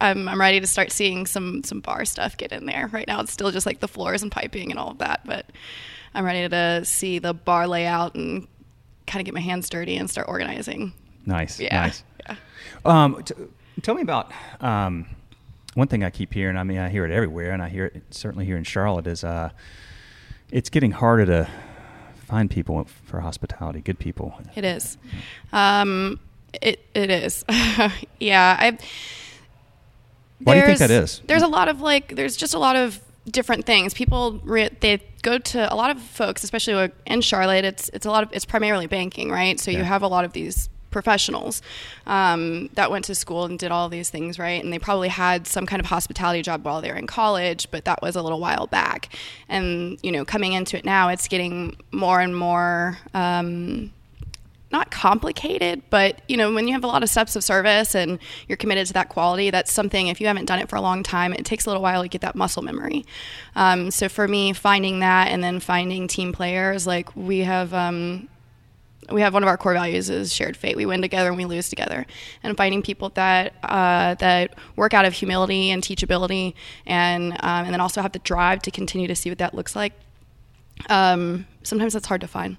I'm, 0.00 0.26
I'm 0.28 0.40
ready 0.40 0.58
to 0.58 0.66
start 0.66 0.90
seeing 0.90 1.26
some, 1.26 1.62
some 1.64 1.80
bar 1.80 2.06
stuff 2.06 2.38
get 2.38 2.50
in 2.50 2.64
there. 2.64 2.88
Right 2.90 3.06
now 3.06 3.20
it's 3.20 3.30
still 3.30 3.50
just 3.50 3.66
like 3.66 3.80
the 3.80 3.88
floors 3.88 4.22
and 4.22 4.32
piping 4.32 4.70
and 4.70 4.80
all 4.80 4.92
of 4.92 4.98
that, 4.98 5.20
but 5.26 5.44
I'm 6.14 6.24
ready 6.24 6.48
to 6.48 6.82
see 6.86 7.18
the 7.18 7.34
bar 7.34 7.68
layout 7.68 8.14
and 8.14 8.48
kind 9.06 9.20
of 9.20 9.26
get 9.26 9.34
my 9.34 9.40
hands 9.40 9.68
dirty 9.68 9.96
and 9.96 10.08
start 10.08 10.28
organizing. 10.30 10.94
Nice. 11.26 11.60
Yeah. 11.60 11.78
Nice. 11.78 12.04
Yeah. 12.24 12.36
Um, 12.84 13.20
t- 13.24 13.34
tell 13.82 13.96
me 13.96 14.02
about 14.02 14.30
um, 14.60 15.06
one 15.74 15.88
thing 15.88 16.04
I 16.04 16.10
keep 16.10 16.32
hearing. 16.32 16.56
I 16.56 16.62
mean, 16.62 16.78
I 16.78 16.88
hear 16.88 17.04
it 17.04 17.10
everywhere, 17.10 17.50
and 17.50 17.60
I 17.60 17.68
hear 17.68 17.86
it 17.86 18.02
certainly 18.10 18.44
here 18.44 18.56
in 18.56 18.62
Charlotte. 18.62 19.08
Is 19.08 19.24
uh, 19.24 19.50
it's 20.52 20.70
getting 20.70 20.92
harder 20.92 21.26
to 21.26 21.50
find 22.28 22.48
people 22.50 22.86
for 23.04 23.20
hospitality, 23.20 23.80
good 23.80 23.98
people. 23.98 24.38
It 24.54 24.64
is. 24.64 24.96
Um, 25.52 26.20
it 26.60 26.78
it 26.94 27.10
is. 27.10 27.44
yeah, 28.20 28.56
I. 28.60 28.78
Why 30.44 30.54
do 30.54 30.60
you 30.60 30.66
think 30.66 30.78
that 30.80 30.90
is? 30.90 31.20
There's 31.26 31.42
a 31.42 31.46
lot 31.48 31.68
of 31.68 31.80
like, 31.80 32.16
there's 32.16 32.36
just 32.36 32.52
a 32.54 32.58
lot 32.58 32.74
of 32.74 33.00
different 33.30 33.64
things. 33.64 33.94
People 33.94 34.40
re- 34.42 34.70
they 34.80 35.00
go 35.22 35.38
to 35.38 35.72
a 35.72 35.76
lot 35.76 35.90
of 35.94 36.02
folks, 36.02 36.42
especially 36.42 36.90
in 37.06 37.20
Charlotte. 37.20 37.64
It's 37.64 37.88
it's 37.90 38.06
a 38.06 38.10
lot 38.10 38.22
of 38.24 38.30
it's 38.32 38.44
primarily 38.44 38.86
banking, 38.86 39.30
right? 39.30 39.58
So 39.60 39.70
Yeah. 39.70 39.78
you 39.78 39.84
have 39.84 40.02
a 40.02 40.08
lot 40.08 40.24
of 40.24 40.32
these 40.32 40.68
professionals 40.92 41.62
um, 42.06 42.68
that 42.74 42.90
went 42.90 43.04
to 43.06 43.14
school 43.14 43.44
and 43.44 43.58
did 43.58 43.72
all 43.72 43.88
these 43.88 44.10
things, 44.10 44.38
right? 44.38 44.62
And 44.62 44.72
they 44.72 44.78
probably 44.78 45.08
had 45.08 45.46
some 45.46 45.66
kind 45.66 45.80
of 45.80 45.86
hospitality 45.86 46.42
job 46.42 46.64
while 46.64 46.80
they 46.80 46.90
were 46.90 46.98
in 46.98 47.06
college, 47.06 47.68
but 47.70 47.84
that 47.86 48.00
was 48.02 48.14
a 48.14 48.22
little 48.22 48.40
while 48.40 48.66
back. 48.66 49.08
And 49.48 49.98
you 50.02 50.12
know, 50.12 50.24
coming 50.24 50.52
into 50.52 50.76
it 50.78 50.84
now, 50.84 51.08
it's 51.08 51.26
getting 51.26 51.76
more 51.90 52.20
and 52.20 52.36
more. 52.36 52.98
Um, 53.14 53.92
not 54.72 54.90
complicated, 54.90 55.82
but 55.90 56.22
you 56.26 56.36
know, 56.36 56.52
when 56.52 56.66
you 56.66 56.72
have 56.72 56.82
a 56.82 56.86
lot 56.86 57.02
of 57.02 57.10
steps 57.10 57.36
of 57.36 57.44
service 57.44 57.94
and 57.94 58.18
you're 58.48 58.56
committed 58.56 58.86
to 58.86 58.94
that 58.94 59.10
quality, 59.10 59.50
that's 59.50 59.70
something. 59.70 60.08
If 60.08 60.20
you 60.20 60.26
haven't 60.26 60.46
done 60.46 60.58
it 60.58 60.68
for 60.68 60.76
a 60.76 60.80
long 60.80 61.02
time, 61.02 61.34
it 61.34 61.44
takes 61.44 61.66
a 61.66 61.68
little 61.68 61.82
while 61.82 62.02
to 62.02 62.08
get 62.08 62.22
that 62.22 62.34
muscle 62.34 62.62
memory. 62.62 63.04
Um, 63.54 63.90
so 63.90 64.08
for 64.08 64.26
me, 64.26 64.54
finding 64.54 65.00
that 65.00 65.28
and 65.28 65.44
then 65.44 65.60
finding 65.60 66.08
team 66.08 66.32
players, 66.32 66.86
like 66.86 67.14
we 67.14 67.40
have. 67.40 67.72
Um, 67.74 68.28
we 69.10 69.20
have 69.20 69.34
one 69.34 69.42
of 69.42 69.48
our 69.48 69.56
core 69.56 69.74
values 69.74 70.08
is 70.10 70.32
shared 70.32 70.56
fate. 70.56 70.76
We 70.76 70.86
win 70.86 71.02
together 71.02 71.28
and 71.28 71.36
we 71.36 71.44
lose 71.44 71.68
together. 71.68 72.06
And 72.42 72.56
finding 72.56 72.82
people 72.82 73.10
that 73.10 73.54
uh, 73.62 74.14
that 74.14 74.54
work 74.76 74.94
out 74.94 75.04
of 75.04 75.12
humility 75.12 75.70
and 75.70 75.82
teachability, 75.82 76.54
and 76.86 77.32
um, 77.32 77.64
and 77.64 77.72
then 77.72 77.80
also 77.80 78.02
have 78.02 78.12
the 78.12 78.20
drive 78.20 78.62
to 78.62 78.70
continue 78.70 79.08
to 79.08 79.16
see 79.16 79.30
what 79.30 79.38
that 79.38 79.54
looks 79.54 79.74
like. 79.74 79.92
Um, 80.88 81.46
sometimes 81.62 81.92
that's 81.92 82.06
hard 82.06 82.20
to 82.20 82.28
find. 82.28 82.56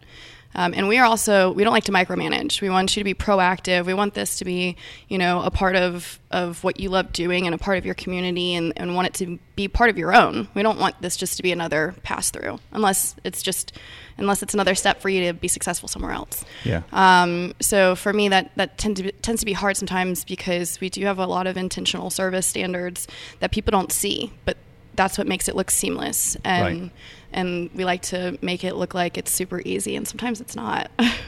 Um, 0.55 0.73
and 0.75 0.87
we 0.87 0.97
are 0.97 1.05
also 1.05 1.51
we 1.51 1.63
don't 1.63 1.73
like 1.73 1.85
to 1.85 1.91
micromanage. 1.91 2.61
We 2.61 2.69
want 2.69 2.95
you 2.95 3.01
to 3.01 3.03
be 3.03 3.13
proactive. 3.13 3.85
We 3.85 3.93
want 3.93 4.13
this 4.13 4.37
to 4.39 4.45
be 4.45 4.75
you 5.07 5.17
know 5.17 5.41
a 5.41 5.51
part 5.51 5.75
of 5.75 6.19
of 6.31 6.63
what 6.63 6.79
you 6.79 6.89
love 6.89 7.11
doing 7.13 7.45
and 7.45 7.53
a 7.53 7.57
part 7.57 7.77
of 7.77 7.85
your 7.85 7.95
community 7.95 8.55
and, 8.55 8.73
and 8.75 8.95
want 8.95 9.07
it 9.07 9.13
to 9.13 9.39
be 9.55 9.67
part 9.67 9.89
of 9.89 9.97
your 9.97 10.15
own. 10.15 10.47
We 10.55 10.63
don't 10.63 10.79
want 10.79 11.01
this 11.01 11.15
just 11.15 11.37
to 11.37 11.43
be 11.43 11.51
another 11.51 11.93
pass 12.03 12.31
through 12.31 12.59
unless 12.71 13.15
it's 13.23 13.41
just 13.41 13.73
unless 14.17 14.43
it's 14.43 14.53
another 14.53 14.75
step 14.75 15.01
for 15.01 15.09
you 15.09 15.27
to 15.27 15.33
be 15.33 15.47
successful 15.47 15.87
somewhere 15.87 16.11
else. 16.11 16.43
Yeah. 16.63 16.83
Um, 16.91 17.53
so 17.59 17.95
for 17.95 18.13
me, 18.13 18.29
that 18.29 18.51
that 18.55 18.77
tend 18.77 18.97
to 18.97 19.03
be, 19.03 19.11
tends 19.11 19.41
to 19.41 19.45
be 19.45 19.53
hard 19.53 19.77
sometimes 19.77 20.25
because 20.25 20.79
we 20.79 20.89
do 20.89 21.05
have 21.05 21.19
a 21.19 21.25
lot 21.25 21.47
of 21.47 21.57
intentional 21.57 22.09
service 22.09 22.47
standards 22.47 23.07
that 23.39 23.51
people 23.51 23.71
don't 23.71 23.91
see, 23.91 24.31
but 24.45 24.57
that's 24.95 25.17
what 25.17 25.27
makes 25.27 25.47
it 25.47 25.55
look 25.55 25.71
seamless. 25.71 26.37
And 26.43 26.81
Right. 26.81 26.91
and 27.31 27.69
we 27.73 27.83
like 27.85 28.01
to 28.03 28.37
make 28.41 28.63
it 28.63 28.75
look 28.75 28.93
like 28.93 29.17
it's 29.17 29.31
super 29.31 29.61
easy, 29.65 29.95
and 29.95 30.07
sometimes 30.07 30.39
it's 30.41 30.55
not. 30.55 30.89
sometimes 30.99 31.19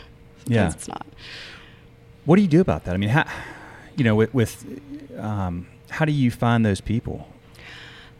Yeah. 0.47 0.67
it's 0.71 0.87
not. 0.87 1.05
What 2.25 2.35
do 2.37 2.41
you 2.41 2.47
do 2.47 2.61
about 2.61 2.85
that? 2.85 2.93
I 2.93 2.97
mean, 2.97 3.09
how, 3.09 3.25
you 3.95 4.03
know, 4.03 4.15
with, 4.15 4.33
with 4.33 4.65
um, 5.19 5.67
how 5.89 6.05
do 6.05 6.11
you 6.11 6.31
find 6.31 6.65
those 6.65 6.81
people? 6.81 7.27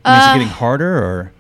I 0.04 0.10
mean, 0.12 0.20
is 0.20 0.26
it 0.26 0.30
Uh, 0.30 0.34
getting 0.34 0.48
harder 0.50 0.98
or? 0.98 1.32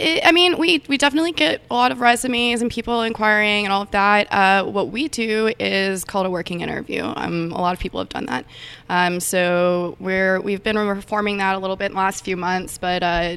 It, 0.00 0.26
I 0.26 0.32
mean, 0.32 0.56
we, 0.56 0.82
we 0.88 0.96
definitely 0.96 1.32
get 1.32 1.60
a 1.70 1.74
lot 1.74 1.92
of 1.92 2.00
resumes 2.00 2.62
and 2.62 2.70
people 2.70 3.02
inquiring 3.02 3.66
and 3.66 3.72
all 3.72 3.82
of 3.82 3.90
that. 3.90 4.32
Uh, 4.32 4.64
what 4.64 4.88
we 4.88 5.08
do 5.08 5.52
is 5.58 6.04
called 6.04 6.24
a 6.24 6.30
working 6.30 6.62
interview. 6.62 7.04
Um, 7.04 7.52
a 7.52 7.60
lot 7.60 7.74
of 7.74 7.80
people 7.80 8.00
have 8.00 8.08
done 8.08 8.24
that. 8.26 8.46
Um, 8.88 9.20
so 9.20 9.96
we're 10.00 10.40
we've 10.40 10.62
been 10.62 10.78
reforming 10.78 11.36
that 11.36 11.54
a 11.54 11.58
little 11.58 11.76
bit 11.76 11.86
in 11.86 11.92
the 11.92 11.98
last 11.98 12.24
few 12.24 12.36
months, 12.36 12.78
but. 12.78 13.02
Uh, 13.02 13.36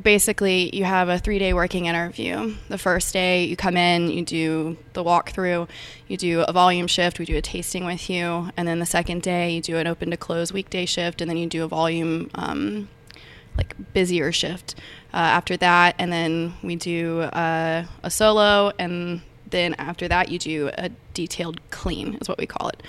Basically, 0.00 0.70
you 0.76 0.84
have 0.84 1.08
a 1.08 1.18
three 1.18 1.40
day 1.40 1.52
working 1.52 1.86
interview. 1.86 2.54
The 2.68 2.78
first 2.78 3.12
day, 3.12 3.44
you 3.46 3.56
come 3.56 3.76
in, 3.76 4.08
you 4.08 4.24
do 4.24 4.76
the 4.92 5.02
walkthrough, 5.02 5.68
you 6.06 6.16
do 6.16 6.42
a 6.42 6.52
volume 6.52 6.86
shift, 6.86 7.18
we 7.18 7.24
do 7.24 7.36
a 7.36 7.42
tasting 7.42 7.84
with 7.84 8.08
you, 8.08 8.50
and 8.56 8.68
then 8.68 8.78
the 8.78 8.86
second 8.86 9.22
day, 9.22 9.50
you 9.50 9.60
do 9.60 9.76
an 9.76 9.88
open 9.88 10.12
to 10.12 10.16
close 10.16 10.52
weekday 10.52 10.86
shift, 10.86 11.20
and 11.20 11.28
then 11.28 11.36
you 11.36 11.48
do 11.48 11.64
a 11.64 11.66
volume 11.66 12.30
um, 12.36 12.88
like 13.58 13.74
busier 13.92 14.32
shift 14.32 14.76
uh, 15.12 15.16
after 15.16 15.56
that. 15.58 15.96
And 15.98 16.10
then 16.10 16.54
we 16.62 16.76
do 16.76 17.20
uh, 17.20 17.84
a 18.02 18.10
solo. 18.10 18.72
And 18.78 19.20
then 19.50 19.74
after 19.74 20.08
that 20.08 20.30
you 20.30 20.38
do 20.38 20.70
a 20.78 20.90
detailed 21.12 21.60
clean 21.70 22.14
is 22.14 22.28
what 22.28 22.38
we 22.38 22.46
call 22.46 22.68
it. 22.68 22.82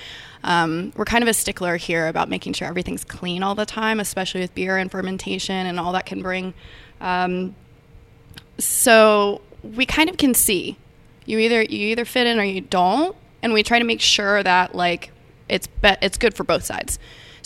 Um, 0.43 0.93
we're 0.95 1.05
kind 1.05 1.23
of 1.23 1.27
a 1.27 1.33
stickler 1.33 1.75
here 1.75 2.07
about 2.07 2.29
making 2.29 2.53
sure 2.53 2.67
everything's 2.67 3.03
clean 3.03 3.43
all 3.43 3.55
the 3.55 3.65
time 3.65 3.99
especially 3.99 4.39
with 4.39 4.55
beer 4.55 4.77
and 4.77 4.89
fermentation 4.89 5.65
and 5.65 5.79
all 5.79 5.91
that 5.91 6.05
can 6.05 6.21
bring. 6.21 6.53
Um, 7.01 7.55
so 8.57 9.41
we 9.63 9.85
kind 9.85 10.09
of 10.09 10.17
can 10.17 10.33
see. 10.33 10.77
You 11.25 11.39
either 11.39 11.61
you 11.61 11.87
either 11.87 12.05
fit 12.05 12.27
in 12.27 12.39
or 12.39 12.43
you 12.43 12.61
don't. 12.61 13.15
And 13.41 13.53
we 13.53 13.63
try 13.63 13.79
to 13.79 13.85
make 13.85 14.01
sure 14.01 14.43
that 14.43 14.75
like 14.75 15.11
it's 15.47 15.67
be- 15.67 15.97
it's 16.01 16.17
good 16.17 16.33
for 16.33 16.43
both 16.43 16.63
sides 16.63 16.99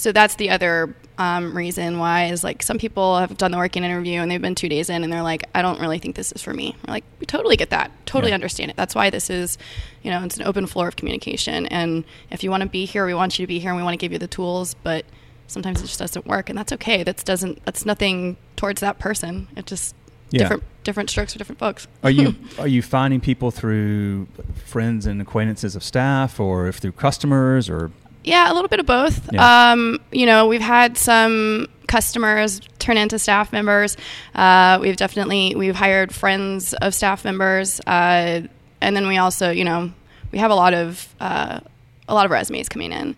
so 0.03 0.11
that's 0.11 0.35
the 0.35 0.49
other 0.49 0.93
um, 1.17 1.55
reason 1.55 1.97
why 1.97 2.25
is 2.25 2.43
like 2.43 2.61
some 2.61 2.77
people 2.77 3.17
have 3.17 3.37
done 3.37 3.51
the 3.51 3.57
working 3.57 3.85
interview 3.85 4.19
and 4.19 4.29
they've 4.29 4.41
been 4.41 4.53
two 4.53 4.67
days 4.67 4.89
in 4.89 5.01
and 5.03 5.13
they're 5.13 5.21
like 5.23 5.43
i 5.55 5.61
don't 5.61 5.79
really 5.79 5.97
think 5.97 6.15
this 6.17 6.33
is 6.33 6.41
for 6.41 6.53
me. 6.53 6.75
We're 6.85 6.95
like 6.95 7.05
we 7.21 7.25
totally 7.25 7.55
get 7.55 7.69
that. 7.69 7.89
Totally 8.05 8.31
Yeah. 8.31 8.35
understand 8.35 8.71
it. 8.71 8.75
That's 8.75 8.93
why 8.95 9.09
this 9.09 9.29
is 9.29 9.57
you 10.01 10.11
know 10.11 10.21
it's 10.25 10.35
an 10.35 10.43
open 10.43 10.65
floor 10.65 10.89
of 10.89 10.97
communication. 10.97 11.67
And 11.67 12.03
if 12.31 12.43
you 12.43 12.49
want 12.51 12.63
to 12.63 12.69
be 12.69 12.83
here 12.85 13.05
we 13.05 13.13
want 13.13 13.39
you 13.39 13.45
to 13.45 13.47
be 13.47 13.59
here 13.59 13.69
and 13.69 13.77
we 13.77 13.83
want 13.83 13.93
to 13.93 14.03
give 14.03 14.11
you 14.11 14.19
the 14.19 14.27
tools 14.27 14.75
but 14.83 15.05
sometimes 15.47 15.79
it 15.81 15.85
just 15.87 15.99
doesn't 15.99 16.25
work 16.25 16.49
and 16.49 16.57
that's 16.59 16.73
okay. 16.73 17.03
That's 17.03 17.23
doesn't 17.23 17.63
that's 17.63 17.85
nothing 17.85 18.35
towards 18.57 18.81
that 18.81 18.99
person. 18.99 19.47
It 19.55 19.65
just 19.67 19.95
Yeah. 20.31 20.39
different 20.39 20.63
different 20.83 21.09
strokes 21.11 21.31
for 21.31 21.39
different 21.39 21.59
folks. 21.59 21.87
Are 22.03 22.11
you 22.11 22.35
are 22.59 22.67
you 22.67 22.81
finding 22.81 23.21
people 23.21 23.51
through 23.51 24.27
friends 24.65 25.05
and 25.05 25.21
acquaintances 25.21 25.75
of 25.77 25.83
staff, 25.83 26.39
or 26.39 26.67
if 26.67 26.75
through 26.77 26.93
customers, 26.93 27.69
or 27.69 27.91
Yeah, 28.23 28.51
a 28.51 28.53
little 28.53 28.69
bit 28.69 28.79
of 28.79 28.85
both. 28.85 29.31
Yeah. 29.31 29.71
Um, 29.71 29.99
you 30.11 30.25
know, 30.25 30.47
we've 30.47 30.61
had 30.61 30.97
some 30.97 31.67
customers 31.87 32.61
turn 32.79 32.97
into 32.97 33.19
staff 33.19 33.51
members. 33.51 33.97
Uh, 34.33 34.79
we've 34.81 34.95
definitely 34.97 35.55
we've 35.55 35.75
hired 35.75 36.13
friends 36.13 36.73
of 36.75 36.93
staff 36.93 37.25
members, 37.25 37.79
uh, 37.81 38.41
and 38.81 38.95
then 38.95 39.07
we 39.07 39.17
also, 39.17 39.51
you 39.51 39.63
know, 39.63 39.91
we 40.31 40.39
have 40.39 40.51
a 40.51 40.55
lot 40.55 40.73
of 40.73 41.13
uh, 41.19 41.59
a 42.07 42.13
lot 42.13 42.25
of 42.25 42.31
resumes 42.31 42.69
coming 42.69 42.91
in. 42.91 43.15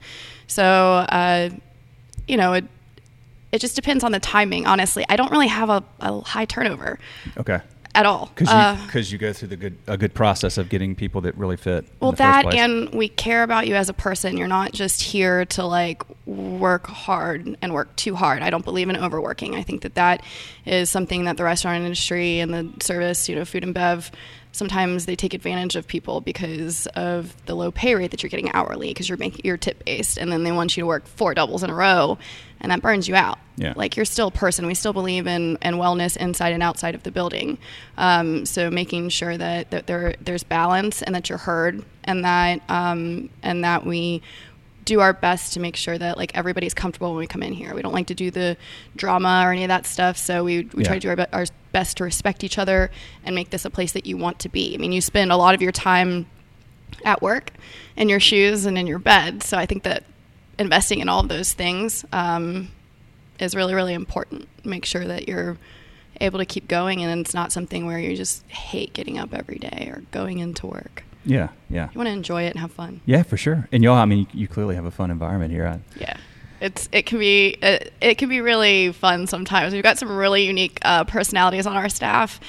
So, 0.47 0.63
uh, 0.63 1.49
you 2.27 2.37
know, 2.37 2.53
it 2.53 2.65
it 3.51 3.59
just 3.59 3.75
depends 3.75 4.03
on 4.03 4.11
the 4.11 4.19
timing. 4.19 4.65
Honestly, 4.65 5.05
I 5.07 5.15
don't 5.15 5.31
really 5.31 5.47
have 5.47 5.69
a, 5.69 5.83
a 6.01 6.19
high 6.21 6.45
turnover 6.45 6.99
okay, 7.37 7.61
at 7.95 8.05
all. 8.05 8.31
because 8.35 8.49
Uh, 8.49 8.77
you 8.77 8.85
because 8.85 9.11
you 9.11 9.17
go 9.17 9.33
through 9.33 9.47
the 9.47 9.55
good 9.55 9.77
a 9.87 9.97
good 9.97 10.13
process 10.13 10.57
of 10.57 10.69
getting 10.69 10.95
people 10.95 11.21
that 11.21 11.35
really 11.37 11.57
fit. 11.57 11.85
Well, 11.99 12.11
that 12.13 12.53
and 12.53 12.93
we 12.93 13.07
care 13.07 13.43
about 13.43 13.67
you 13.67 13.75
as 13.75 13.89
a 13.89 13.93
person. 13.93 14.37
You're 14.37 14.47
not 14.47 14.73
just 14.73 15.01
here 15.01 15.45
to 15.45 15.65
like 15.65 16.03
work 16.27 16.87
hard 16.87 17.57
and 17.61 17.73
work 17.73 17.95
too 17.95 18.15
hard. 18.15 18.41
I 18.43 18.49
don't 18.49 18.65
believe 18.65 18.89
in 18.89 18.97
overworking. 18.97 19.55
I 19.55 19.63
think 19.63 19.81
that 19.83 19.95
that 19.95 20.21
is 20.65 20.89
something 20.89 21.25
that 21.25 21.37
the 21.37 21.43
restaurant 21.43 21.83
industry 21.83 22.39
and 22.39 22.53
the 22.53 22.85
service, 22.85 23.29
you 23.29 23.35
know, 23.35 23.45
food 23.45 23.63
and 23.63 23.73
bev, 23.73 24.11
sometimes 24.51 25.05
they 25.05 25.15
take 25.15 25.33
advantage 25.33 25.75
of 25.75 25.87
people 25.87 26.21
because 26.21 26.87
of 26.87 27.35
the 27.45 27.55
low 27.55 27.71
pay 27.71 27.95
rate 27.95 28.11
that 28.11 28.23
you're 28.23 28.29
getting 28.29 28.51
hourly 28.51 28.89
because 28.89 29.09
you're 29.09 29.17
making 29.17 29.41
you're 29.43 29.57
tip 29.57 29.83
based, 29.85 30.17
and 30.17 30.31
then 30.31 30.43
they 30.43 30.51
want 30.51 30.75
you 30.75 30.81
to 30.81 30.87
work 30.87 31.07
four 31.07 31.33
doubles 31.33 31.63
in 31.63 31.69
a 31.69 31.75
row, 31.75 32.17
and 32.65 32.71
that 32.71 32.81
burns 32.81 33.07
you 33.07 33.13
out. 33.13 33.37
Yeah. 33.57 33.73
Like 33.75 33.95
you're 33.95 34.05
still 34.07 34.29
a 34.29 34.31
person. 34.31 34.65
We 34.65 34.73
still 34.73 34.91
believe 34.91 35.27
in, 35.27 35.59
in 35.61 35.75
wellness 35.75 36.17
inside 36.17 36.51
and 36.51 36.63
outside 36.63 36.95
of 36.95 37.03
the 37.03 37.11
building. 37.11 37.59
Um, 37.95 38.43
so 38.47 38.71
making 38.71 39.09
sure 39.09 39.37
that, 39.37 39.69
that 39.69 39.85
there 39.85 40.15
there's 40.19 40.41
balance 40.43 41.03
and 41.03 41.13
that 41.13 41.29
you're 41.29 41.37
heard 41.37 41.85
and 42.05 42.25
that 42.25 42.61
um, 42.67 43.29
and 43.43 43.63
that 43.63 43.85
we 43.85 44.23
do 44.83 44.99
our 44.99 45.13
best 45.13 45.53
to 45.53 45.59
make 45.59 45.75
sure 45.75 45.95
that 45.99 46.17
like 46.17 46.35
everybody's 46.35 46.73
comfortable 46.73 47.09
when 47.11 47.19
we 47.19 47.27
come 47.27 47.43
in 47.43 47.53
here. 47.53 47.75
We 47.75 47.83
don't 47.83 47.93
like 47.93 48.07
to 48.07 48.15
do 48.15 48.31
the 48.31 48.57
drama 48.95 49.43
or 49.45 49.51
any 49.51 49.63
of 49.63 49.67
that 49.67 49.85
stuff. 49.85 50.17
So 50.17 50.43
we, 50.43 50.67
we 50.73 50.81
Yeah. 50.81 50.87
try 50.87 50.95
to 50.95 50.99
do 50.99 51.09
our, 51.09 51.15
be- 51.15 51.33
our 51.33 51.45
best 51.71 51.97
to 51.97 52.03
respect 52.03 52.43
each 52.43 52.57
other 52.57 52.89
and 53.23 53.35
make 53.35 53.51
this 53.51 53.63
a 53.63 53.69
place 53.69 53.91
that 53.91 54.07
you 54.07 54.17
want 54.17 54.39
to 54.39 54.49
be. 54.49 54.73
I 54.73 54.77
mean, 54.77 54.91
you 54.91 55.01
spend 55.01 55.31
a 55.31 55.37
lot 55.37 55.53
of 55.53 55.61
your 55.61 55.71
time 55.71 56.25
at 57.03 57.21
work 57.21 57.51
in 57.95 58.09
your 58.09 58.19
shoes 58.19 58.65
and 58.65 58.75
in 58.75 58.87
your 58.87 58.97
bed. 58.99 59.43
So 59.43 59.55
I 59.55 59.67
think 59.67 59.83
that 59.83 60.03
investing 60.59 60.99
in 60.99 61.09
all 61.09 61.19
of 61.21 61.27
those 61.29 61.53
things 61.53 62.05
um, 62.11 62.69
is 63.39 63.55
really, 63.55 63.73
really 63.73 63.93
important. 63.93 64.47
Make 64.63 64.85
sure 64.85 65.05
that 65.05 65.27
you're 65.27 65.57
able 66.21 66.39
to 66.39 66.45
keep 66.45 66.67
going 66.67 67.03
and 67.03 67.19
it's 67.19 67.33
not 67.33 67.51
something 67.51 67.85
where 67.85 67.99
you 67.99 68.15
just 68.15 68.47
hate 68.49 68.93
getting 68.93 69.17
up 69.17 69.33
every 69.33 69.57
day 69.57 69.89
or 69.91 70.03
going 70.11 70.39
into 70.39 70.65
work. 70.67 71.03
yeah, 71.25 71.49
yeah, 71.69 71.89
You 71.93 71.97
want 71.97 72.07
to 72.07 72.13
enjoy 72.13 72.43
it 72.43 72.51
and 72.51 72.59
have 72.59 72.71
fun. 72.71 73.01
yeah, 73.05 73.23
for 73.23 73.35
sure. 73.35 73.67
And 73.71 73.83
y'all, 73.83 73.95
I 73.95 74.05
mean, 74.05 74.27
you, 74.33 74.47
clearly 74.47 74.75
have 74.75 74.85
a 74.85 74.91
fun 74.91 75.11
environment 75.11 75.51
here. 75.51 75.67
I, 75.67 75.79
Yeah. 75.99 76.17
It's 76.61 76.87
it 76.93 77.05
can 77.05 77.19
be 77.19 77.49
it, 77.61 77.91
it 77.99 78.15
can 78.17 78.29
be 78.29 78.39
really 78.39 78.93
fun 78.93 79.27
sometimes. 79.27 79.73
We've 79.73 79.83
got 79.83 79.97
some 79.97 80.09
really 80.15 80.45
unique 80.45 80.79
uh, 80.83 81.03
personalities 81.03 81.67
on 81.67 81.75
our 81.75 81.89
staff, 81.89 82.39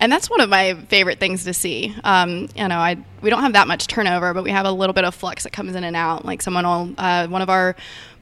and 0.00 0.12
that's 0.12 0.28
one 0.28 0.40
of 0.40 0.48
my 0.48 0.74
favorite 0.88 1.18
things 1.18 1.44
to 1.44 1.54
see. 1.54 1.94
Um, 2.04 2.48
you 2.54 2.68
know, 2.68 2.78
I 2.78 2.96
we 3.22 3.30
don't 3.30 3.42
have 3.42 3.54
that 3.54 3.66
much 3.66 3.86
turnover, 3.86 4.34
but 4.34 4.44
we 4.44 4.50
have 4.50 4.66
a 4.66 4.72
little 4.72 4.92
bit 4.92 5.04
of 5.04 5.14
flux 5.14 5.44
that 5.44 5.52
comes 5.52 5.74
in 5.74 5.84
and 5.84 5.96
out. 5.96 6.24
Like 6.24 6.42
someone 6.42 6.64
will 6.64 6.94
uh, 6.98 7.26
one 7.28 7.42
of 7.42 7.50
our 7.50 7.76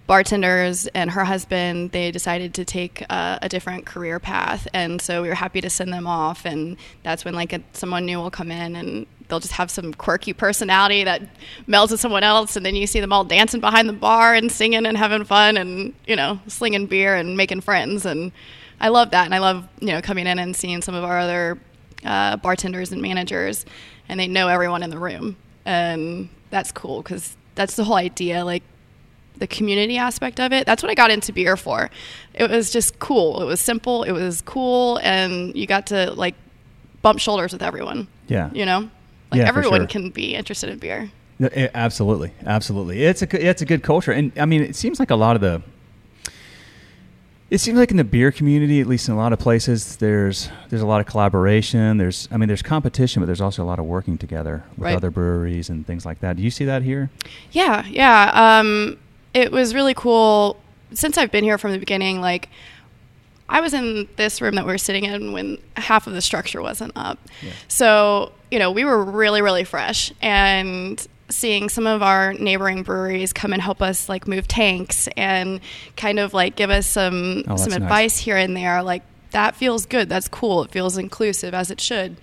bartenders 0.07 0.87
and 0.89 1.11
her 1.11 1.25
husband 1.25 1.91
they 1.93 2.11
decided 2.11 2.53
to 2.53 2.65
take 2.65 3.05
uh, 3.09 3.39
a 3.41 3.49
different 3.49 3.87
career 3.87 4.19
path 4.21 4.69
and 4.75 5.01
so 5.01 5.23
we 5.23 5.29
were 5.29 5.35
happy 5.35 5.63
to 5.63 5.71
send 5.71 5.91
them 5.91 6.07
off 6.07 6.45
and 6.45 6.77
that's 7.03 7.25
when 7.25 7.33
like 7.33 7.55
a, 7.55 7.61
someone 7.73 8.05
new 8.05 8.19
will 8.19 8.31
come 8.31 8.51
in 8.51 8.77
and 8.77 9.07
they'll 9.29 9.41
just 9.41 9.55
have 9.55 9.71
some 9.71 9.95
quirky 9.95 10.35
personality 10.35 11.05
that 11.05 11.23
melds 11.67 11.91
with 11.91 12.01
someone 12.01 12.23
else 12.23 12.55
and 12.55 12.67
then 12.67 12.77
you 12.77 12.87
see 12.87 13.01
them 13.01 13.15
all 13.15 13.25
dancing 13.25 13.61
behind 13.61 13.89
the 13.89 13.95
bar 13.95 14.35
and 14.35 14.53
singing 14.53 14.85
and 14.85 14.99
having 14.99 15.25
fun 15.25 15.57
and 15.57 15.95
you 16.07 16.15
know 16.15 16.39
slinging 16.49 16.85
beer 16.85 17.15
and 17.15 17.35
making 17.35 17.63
friends 17.63 18.05
and 18.05 18.31
i 18.85 18.89
love 18.89 19.11
that 19.11 19.25
and 19.25 19.35
i 19.35 19.39
love 19.39 19.67
you 19.81 19.89
know 19.89 20.01
coming 20.01 20.27
in 20.27 20.39
and 20.39 20.55
seeing 20.55 20.81
some 20.83 20.95
of 20.95 21.03
our 21.03 21.19
other 21.19 21.59
uh, 22.05 22.37
bartenders 22.37 22.93
and 22.93 23.01
managers 23.03 23.65
and 24.09 24.21
they 24.21 24.29
know 24.29 24.47
everyone 24.49 24.83
in 24.83 24.91
the 24.91 24.99
room 24.99 25.37
and 25.65 26.29
that's 26.51 26.71
cool 26.71 27.03
because 27.03 27.37
that's 27.55 27.75
the 27.77 27.85
whole 27.85 27.97
idea 27.97 28.45
like 28.45 28.63
the 29.37 29.47
community 29.49 29.99
aspect 29.99 30.39
of 30.39 30.53
it. 30.53 30.65
That's 30.65 30.81
what 30.81 30.91
I 30.91 30.95
got 30.95 31.11
into 31.11 31.33
beer 31.33 31.57
for. 31.57 31.91
It 32.35 32.49
was 32.49 32.71
just 32.71 33.01
cool. 33.01 33.43
It 33.43 33.47
was 33.47 33.61
simple. 33.61 34.05
It 34.05 34.13
was 34.13 34.41
cool, 34.43 34.99
and 35.03 35.55
you 35.57 35.67
got 35.67 35.89
to 35.89 36.13
like 36.13 36.37
bump 37.03 37.19
shoulders 37.19 37.53
with 37.53 37.61
everyone. 37.61 38.07
Yeah, 38.29 38.51
you 38.53 38.65
know, 38.65 38.89
like 39.33 39.41
Yeah, 39.41 39.49
everyone 39.49 39.81
sure. 39.81 39.87
can 39.89 40.11
be 40.11 40.37
interested 40.37 40.71
in 40.71 40.79
beer. 40.79 41.11
Eh, 41.41 41.69
absolutely, 41.75 42.31
absolutely. 42.47 43.03
It's 43.03 43.23
a 43.23 43.49
it's 43.49 43.61
a 43.61 43.65
good 43.65 43.83
culture, 43.83 44.13
and 44.13 44.31
I 44.39 44.47
mean, 44.47 44.63
it 44.63 44.77
seems 44.77 45.01
like 45.01 45.11
a 45.11 45.17
lot 45.17 45.35
of 45.35 45.43
the. 45.43 45.63
It 47.55 47.59
seems 47.61 47.79
like 47.79 47.93
in 47.93 47.97
the 47.99 48.03
beer 48.05 48.33
community, 48.33 48.81
at 48.81 48.89
least 48.89 49.07
in 49.07 49.15
a 49.15 49.17
lot 49.17 49.33
of 49.33 49.39
places, 49.39 49.95
there's 49.99 50.49
there's 50.71 50.83
a 50.83 50.87
lot 50.87 51.01
of 51.01 51.07
collaboration. 51.07 51.99
There's, 51.99 52.27
I 52.33 52.37
mean, 52.37 52.49
there's 52.49 52.63
competition, 52.63 53.23
but 53.23 53.27
there's 53.27 53.41
also 53.41 53.63
a 53.63 53.65
lot 53.65 53.79
of 53.79 53.85
working 53.85 54.19
together 54.19 54.65
with 54.77 54.87
Right. 54.87 54.97
other 54.97 55.13
breweries 55.13 55.71
and 55.71 55.87
things 55.87 56.05
like 56.05 56.19
that. 56.19 56.37
Do 56.37 56.43
you 56.43 56.51
see 56.51 56.65
that 56.65 56.83
here? 56.83 57.11
Yeah, 57.53 57.85
yeah. 57.87 58.33
Um, 58.35 58.99
it 59.35 59.53
was 59.53 59.73
really 59.73 59.95
cool 59.95 60.57
since 60.95 61.17
I've 61.17 61.31
been 61.31 61.45
here 61.45 61.57
from 61.57 61.71
the 61.71 61.79
beginning. 61.79 62.21
Like, 62.21 62.49
I 63.49 63.61
was 63.61 63.73
in 63.73 64.09
this 64.17 64.41
room 64.41 64.57
that 64.57 64.67
we 64.67 64.73
were 64.73 64.79
sitting 64.79 65.05
in 65.05 65.33
when 65.33 65.59
half 65.77 66.09
of 66.09 66.13
the 66.13 66.23
structure 66.23 66.61
wasn't 66.61 66.91
up. 66.97 67.21
Yeah. 67.41 67.53
So, 67.69 68.33
you 68.51 68.59
know, 68.59 68.73
we 68.73 68.85
were 68.85 69.05
really, 69.05 69.43
really 69.43 69.63
fresh. 69.63 70.13
And 70.21 71.07
seeing 71.31 71.69
some 71.69 71.87
of 71.87 72.03
our 72.03 72.35
neighboring 72.35 72.83
breweries 72.83 73.33
come 73.33 73.53
and 73.53 73.63
help 73.63 73.81
us 73.81 74.09
like 74.09 74.29
move 74.29 74.47
tanks 74.47 75.09
and 75.17 75.61
kind 75.97 76.19
of 76.19 76.35
like 76.35 76.55
give 76.57 76.71
us 76.71 76.87
some 76.87 77.45
Oh, 77.49 77.57
some 77.57 77.57
that's 77.57 77.67
nice. 77.71 77.77
advice 77.77 78.19
here 78.19 78.37
and 78.37 78.57
there 78.57 78.83
like 78.83 79.03
that 79.31 79.57
feels 79.57 79.87
good 79.87 80.09
that's 80.09 80.29
cool 80.29 80.63
it 80.65 80.71
feels 80.71 80.97
inclusive 80.99 81.55
as 81.55 81.71
it 81.71 81.81
should 81.81 82.17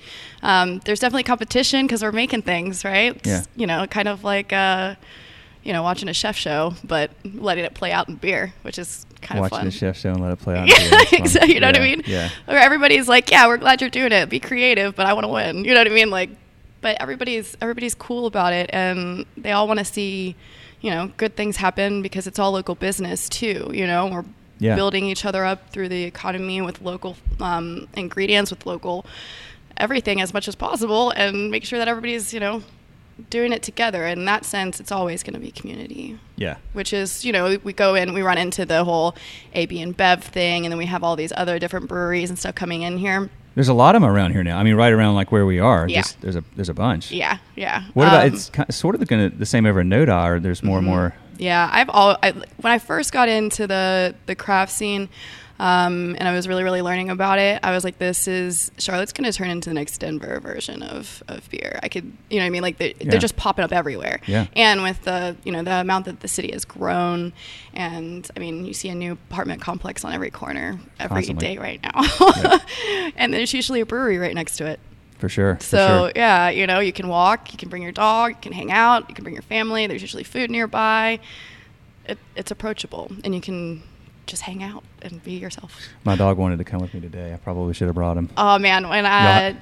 um, 0.44 0.80
there's 0.86 1.00
definitely 1.00 1.24
competition 1.24 1.86
because 1.86 2.04
we're 2.04 2.12
making 2.12 2.42
things 2.44 2.86
right 2.86 3.16
It's, 3.18 3.28
Yeah. 3.28 3.44
you 3.56 3.68
know 3.68 3.86
kind 3.88 4.08
of 4.08 4.24
like 4.24 4.54
uh, 4.54 4.96
you 5.64 5.74
know 5.74 5.84
watching 5.84 6.08
a 6.08 6.14
chef 6.14 6.38
show 6.38 6.74
but 6.84 7.12
letting 7.26 7.66
it 7.66 7.74
play 7.74 7.92
out 7.92 8.08
in 8.08 8.16
beer 8.16 8.54
which 8.62 8.78
is 8.80 9.06
kind 9.22 9.40
Watching 9.42 9.56
of 9.56 9.60
fun 9.62 9.66
the 9.66 9.72
chef 9.72 9.98
show 9.98 10.12
and 10.12 10.22
let 10.22 10.32
it 10.32 10.40
play 10.40 10.58
out. 10.58 10.68
yeah, 10.68 11.02
exactly. 11.20 11.54
You 11.56 11.60
know 11.60 11.68
what 11.68 11.78
I 11.78 11.82
mean? 11.82 12.02
Yeah. 12.08 12.30
Or 12.48 12.56
everybody's 12.58 13.08
like, 13.08 13.30
"Yeah, 13.30 13.46
we're 13.46 13.58
glad 13.58 13.80
you're 13.80 13.90
doing 13.92 14.12
it. 14.12 14.30
Be 14.32 14.40
creative, 14.40 14.96
but 14.96 15.06
I 15.06 15.14
want 15.14 15.26
to 15.26 15.28
win." 15.28 15.64
You 15.64 15.76
know 15.76 15.80
what 15.82 15.86
I 15.86 15.92
mean? 15.92 16.10
Like, 16.10 16.32
but 16.82 16.98
everybody's 17.00 17.56
everybody's 17.62 17.96
cool 17.96 18.26
about 18.26 18.54
it, 18.54 18.70
and 18.74 19.26
they 19.38 19.52
all 19.52 19.68
want 19.68 19.80
to 19.80 19.86
see, 19.86 20.36
you 20.82 20.90
know, 20.92 21.12
good 21.18 21.36
things 21.36 21.58
happen 21.58 22.02
because 22.02 22.28
it's 22.28 22.40
all 22.40 22.52
local 22.52 22.76
business 22.76 23.30
too. 23.30 23.70
You 23.74 23.88
know, 23.88 24.08
we're 24.08 24.26
Yeah. 24.60 24.76
building 24.76 25.06
each 25.06 25.26
other 25.26 25.44
up 25.46 25.70
through 25.72 25.90
the 25.90 26.04
economy 26.04 26.62
with 26.62 26.82
local 26.82 27.18
um, 27.40 27.88
ingredients, 27.96 28.52
with 28.52 28.66
local 28.66 29.06
everything 29.78 30.22
as 30.22 30.34
much 30.34 30.48
as 30.48 30.56
possible, 30.56 31.12
and 31.12 31.50
make 31.50 31.64
sure 31.66 31.80
that 31.80 31.88
everybody's 31.88 32.34
you 32.34 32.40
know 32.40 32.62
doing 33.30 33.54
it 33.54 33.62
together. 33.62 34.06
In 34.08 34.26
that 34.26 34.46
sense, 34.46 34.80
it's 34.80 34.92
always 34.92 35.22
going 35.24 35.34
to 35.36 35.40
be 35.40 35.52
community 35.52 36.18
Yeah. 36.38 36.56
which 36.74 36.92
is 36.94 37.24
you 37.26 37.32
know 37.32 37.58
we 37.64 37.74
go 37.74 37.94
in 37.96 38.14
we 38.14 38.22
run 38.24 38.38
into 38.38 38.66
the 38.66 38.84
whole 38.84 39.16
AB 39.54 39.78
InBev 39.84 40.22
thing, 40.22 40.66
and 40.66 40.72
then 40.72 40.78
we 40.78 40.86
have 40.88 41.04
all 41.04 41.16
these 41.16 41.34
other 41.38 41.60
different 41.60 41.88
breweries 41.88 42.30
and 42.30 42.38
stuff 42.40 42.56
coming 42.56 42.82
in 42.84 42.98
here. 42.98 43.30
There's 43.56 43.68
a 43.68 43.74
lot 43.74 43.96
of 43.96 44.02
them 44.02 44.10
around 44.10 44.32
here 44.32 44.44
now. 44.44 44.58
I 44.58 44.64
mean, 44.64 44.76
right 44.76 44.94
around 44.94 45.16
like 45.16 45.32
where 45.32 45.46
we 45.46 45.60
are. 45.60 45.88
Yeah. 45.88 46.02
Just, 46.02 46.22
there's 46.22 46.36
a 46.36 46.44
there's 46.56 46.70
a 46.70 46.74
bunch. 46.74 47.12
Yeah, 47.12 47.38
yeah. 47.56 47.84
What 47.94 48.08
about 48.08 48.28
Um, 48.28 48.34
it's 48.34 48.50
kind 48.50 48.70
of, 48.70 48.76
sort 48.76 48.96
of 48.96 49.06
gonna, 49.08 49.30
the 49.30 49.46
same 49.46 49.66
over 49.66 49.82
in 49.82 49.90
Noda, 49.90 50.26
or 50.26 50.40
there's 50.40 50.64
more 50.64 50.78
and 50.78 50.88
more. 50.88 51.14
Yeah, 51.38 51.70
I've 51.72 51.90
all 51.90 52.18
I, 52.24 52.32
when 52.32 52.72
I 52.72 52.80
first 52.80 53.12
got 53.12 53.28
into 53.28 53.68
the 53.68 54.16
the 54.26 54.36
craft 54.36 54.72
scene, 54.72 55.10
um, 55.62 56.16
and 56.18 56.28
I 56.28 56.34
was 56.34 56.48
really 56.48 56.64
really 56.64 56.82
learning 56.82 57.10
about 57.12 57.38
it. 57.38 57.60
I 57.62 57.72
was 57.72 57.84
like, 57.84 58.00
this 58.00 58.28
is 58.28 58.72
Charlotte's 58.80 59.14
going 59.14 59.32
to 59.32 59.38
turn 59.38 59.50
into 59.52 59.70
the 59.70 59.76
next 59.76 60.00
Denver 60.00 60.40
version 60.40 60.82
of 60.82 61.22
of 61.28 61.48
beer. 61.52 61.80
I 61.84 61.88
could, 61.88 62.12
you 62.32 62.38
know, 62.38 62.44
what 62.44 62.48
I 62.48 62.50
mean, 62.50 62.62
like 62.64 62.78
they, 62.80 62.96
Yeah. 63.00 63.12
they're 63.12 63.20
just 63.20 63.38
popping 63.38 63.64
up 63.64 63.72
everywhere. 63.72 64.20
Yeah. 64.26 64.48
And 64.56 64.82
with 64.82 65.04
the 65.04 65.36
you 65.44 65.52
know 65.52 65.62
the 65.62 65.76
amount 65.76 66.06
that 66.06 66.22
the 66.22 66.28
city 66.28 66.52
has 66.54 66.66
grown, 66.66 67.32
and 67.76 68.28
I 68.36 68.40
mean, 68.40 68.66
you 68.66 68.74
see 68.74 68.90
a 68.90 68.96
new 68.96 69.12
apartment 69.14 69.62
complex 69.62 70.04
on 70.04 70.14
every 70.14 70.32
corner 70.32 70.80
every 71.00 71.18
Constantly. 71.18 71.48
day 71.48 71.58
right 71.60 71.80
now, 71.84 72.60
and 73.16 73.32
there's 73.34 73.54
usually 73.54 73.82
a 73.82 73.86
brewery 73.86 74.18
right 74.18 74.34
next 74.34 74.58
to 74.58 74.66
it. 74.66 74.80
For 75.20 75.30
sure. 75.30 75.58
for 75.58 75.64
So 75.64 75.78
sure. 76.06 76.12
yeah, 76.16 76.50
you 76.50 76.66
know, 76.66 76.80
you 76.80 76.92
can 76.92 77.08
walk, 77.08 77.52
you 77.52 77.58
can 77.60 77.70
bring 77.70 77.84
your 77.84 77.92
dog, 77.92 78.32
you 78.32 78.38
can 78.42 78.54
hang 78.54 78.72
out, 78.72 79.08
you 79.08 79.14
can 79.14 79.24
bring 79.24 79.36
your 79.36 79.44
family. 79.44 79.86
There's 79.86 80.02
usually 80.02 80.24
food 80.24 80.50
nearby. 80.50 81.20
It, 82.08 82.18
it's 82.36 82.50
approachable, 82.50 83.12
and 83.24 83.36
you 83.36 83.42
can 83.42 83.84
just 84.28 84.44
hang 84.44 84.64
out 84.64 84.84
and 85.02 85.24
be 85.24 85.34
yourself. 85.34 85.78
My 86.04 86.16
dog 86.16 86.38
wanted 86.38 86.58
to 86.58 86.64
come 86.64 86.82
with 86.82 86.94
me 86.94 87.00
today. 87.02 87.34
I 87.34 87.38
probably 87.38 87.74
should 87.74 87.88
have 87.88 87.96
brought 87.96 88.18
him. 88.18 88.30
Oh 88.38 88.58
man, 88.60 88.88
when 88.90 89.06
I 89.06 89.58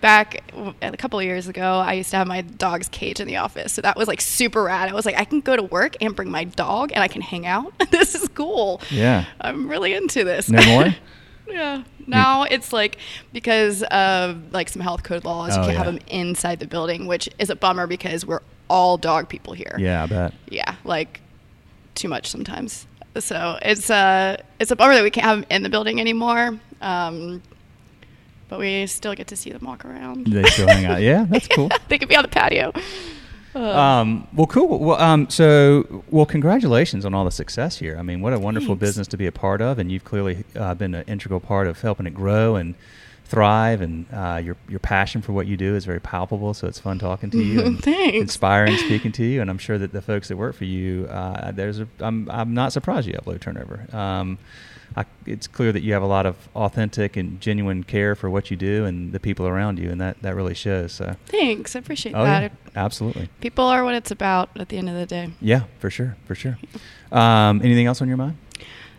back 0.00 0.42
a 0.82 0.96
couple 0.96 1.18
of 1.18 1.24
years 1.24 1.48
ago, 1.48 1.78
I 1.78 1.94
used 1.94 2.10
to 2.10 2.16
have 2.18 2.26
my 2.26 2.42
dog's 2.42 2.88
cage 2.88 3.20
in 3.20 3.26
the 3.26 3.36
office, 3.36 3.72
so 3.72 3.80
that 3.82 3.96
was 3.96 4.06
like 4.08 4.20
super 4.20 4.62
rad. 4.64 4.88
I 4.90 4.92
was 4.94 5.06
like, 5.06 5.18
I 5.18 5.24
can 5.24 5.40
go 5.40 5.56
to 5.56 5.62
work 5.62 5.96
and 6.00 6.14
bring 6.14 6.30
my 6.30 6.44
dog, 6.44 6.92
and 6.92 7.02
I 7.02 7.08
can 7.08 7.22
hang 7.22 7.46
out. 7.46 7.72
this 7.90 8.14
is 8.14 8.28
cool. 8.28 8.80
Yeah. 8.90 9.24
I'm 9.40 9.68
really 9.68 9.94
into 9.94 10.24
this. 10.24 10.48
No 10.48 10.64
more? 10.66 10.94
Yeah. 11.46 11.84
Now 12.06 12.44
it's 12.44 12.72
like 12.72 12.96
because 13.34 13.82
of 13.82 14.50
like 14.54 14.70
some 14.70 14.80
health 14.80 15.02
code 15.02 15.24
laws, 15.26 15.52
Oh, 15.54 15.60
you 15.60 15.66
can't 15.66 15.72
yeah. 15.72 15.84
have 15.84 15.86
them 15.86 15.98
inside 16.06 16.58
the 16.58 16.66
building, 16.66 17.06
which 17.06 17.28
is 17.38 17.50
a 17.50 17.54
bummer 17.54 17.86
because 17.86 18.24
we're 18.24 18.40
all 18.70 18.96
dog 18.96 19.28
people 19.28 19.52
here. 19.52 19.76
Yeah, 19.78 20.02
I 20.02 20.06
bet. 20.06 20.34
Yeah, 20.48 20.76
like 20.84 21.20
too 21.94 22.08
much 22.08 22.28
sometimes. 22.30 22.86
So 23.18 23.58
it's 23.62 23.90
a 23.90 24.38
it's 24.58 24.70
a 24.70 24.76
bummer 24.76 24.94
that 24.94 25.02
we 25.04 25.10
can't 25.10 25.24
have 25.24 25.36
them 25.40 25.46
in 25.50 25.62
the 25.62 25.68
building 25.68 26.00
anymore. 26.00 26.58
Um, 26.80 27.42
but 28.48 28.58
we 28.58 28.86
still 28.86 29.14
get 29.14 29.28
to 29.28 29.36
see 29.36 29.50
them 29.50 29.64
walk 29.64 29.84
around. 29.84 30.26
They 30.26 30.44
still 30.44 30.68
hang 30.68 30.84
out. 30.84 31.00
Yeah, 31.00 31.24
that's 31.28 31.48
cool. 31.48 31.70
they 31.88 31.98
could 31.98 32.08
be 32.08 32.16
on 32.16 32.22
the 32.22 32.28
patio. 32.28 32.72
Uh, 33.54 33.58
Um, 33.60 34.28
well, 34.34 34.46
cool. 34.46 34.78
Well, 34.80 35.00
um, 35.00 35.30
so, 35.30 36.02
well, 36.10 36.26
congratulations 36.26 37.04
on 37.04 37.14
all 37.14 37.24
the 37.24 37.30
success 37.30 37.78
here. 37.78 37.96
I 37.98 38.02
mean, 38.02 38.20
what 38.20 38.32
a 38.32 38.38
wonderful 38.38 38.74
Thanks. 38.74 38.80
business 38.80 39.08
to 39.08 39.16
be 39.16 39.26
a 39.26 39.32
part 39.32 39.60
of, 39.62 39.78
and 39.78 39.90
you've 39.90 40.04
clearly 40.04 40.44
uh, 40.56 40.74
been 40.74 40.94
an 40.94 41.04
integral 41.06 41.40
part 41.40 41.66
of 41.66 41.80
helping 41.80 42.06
it 42.06 42.14
grow 42.14 42.56
and 42.56 42.74
thrive. 43.24 43.80
And 43.80 44.06
uh, 44.12 44.40
your 44.42 44.56
your 44.68 44.78
passion 44.80 45.22
for 45.22 45.32
what 45.32 45.46
you 45.46 45.56
do 45.56 45.74
is 45.74 45.84
very 45.84 46.00
palpable. 46.00 46.54
So 46.54 46.66
it's 46.66 46.78
fun 46.78 46.98
talking 46.98 47.30
to 47.30 47.42
you. 47.42 47.60
And 47.62 47.80
Thanks. 47.84 48.16
Inspiring 48.18 48.76
speaking 48.76 49.12
to 49.12 49.24
you, 49.24 49.40
and 49.40 49.50
I'm 49.50 49.58
sure 49.58 49.78
that 49.78 49.92
the 49.92 50.02
folks 50.02 50.28
that 50.28 50.36
work 50.36 50.54
for 50.54 50.64
you, 50.64 51.06
uh, 51.06 51.50
there's 51.52 51.80
a, 51.80 51.88
I'm 52.00 52.30
I'm 52.30 52.54
not 52.54 52.72
surprised 52.72 53.06
you 53.06 53.14
have 53.14 53.26
low 53.26 53.38
turnover. 53.38 53.86
Um, 53.94 54.38
I, 54.96 55.04
it's 55.26 55.46
clear 55.48 55.72
that 55.72 55.82
you 55.82 55.92
have 55.92 56.02
a 56.02 56.06
lot 56.06 56.24
of 56.24 56.36
authentic 56.54 57.16
and 57.16 57.40
genuine 57.40 57.82
care 57.82 58.14
for 58.14 58.30
what 58.30 58.50
you 58.50 58.56
do 58.56 58.84
and 58.84 59.12
the 59.12 59.18
people 59.18 59.46
around 59.48 59.78
you, 59.78 59.90
and 59.90 60.00
that, 60.00 60.22
that 60.22 60.36
really 60.36 60.54
shows. 60.54 60.92
So, 60.92 61.16
Thanks, 61.26 61.74
I 61.74 61.80
appreciate 61.80 62.14
oh 62.14 62.22
that. 62.22 62.42
yeah, 62.42 62.50
absolutely. 62.76 63.28
People 63.40 63.64
are 63.64 63.82
what 63.84 63.96
it's 63.96 64.12
about 64.12 64.50
at 64.56 64.68
the 64.68 64.76
end 64.78 64.88
of 64.88 64.94
the 64.94 65.06
day. 65.06 65.30
Yeah, 65.40 65.64
for 65.80 65.90
sure, 65.90 66.16
for 66.26 66.36
sure. 66.36 66.58
Um, 67.10 67.60
anything 67.64 67.86
else 67.86 68.02
on 68.02 68.08
your 68.08 68.16
mind? 68.16 68.36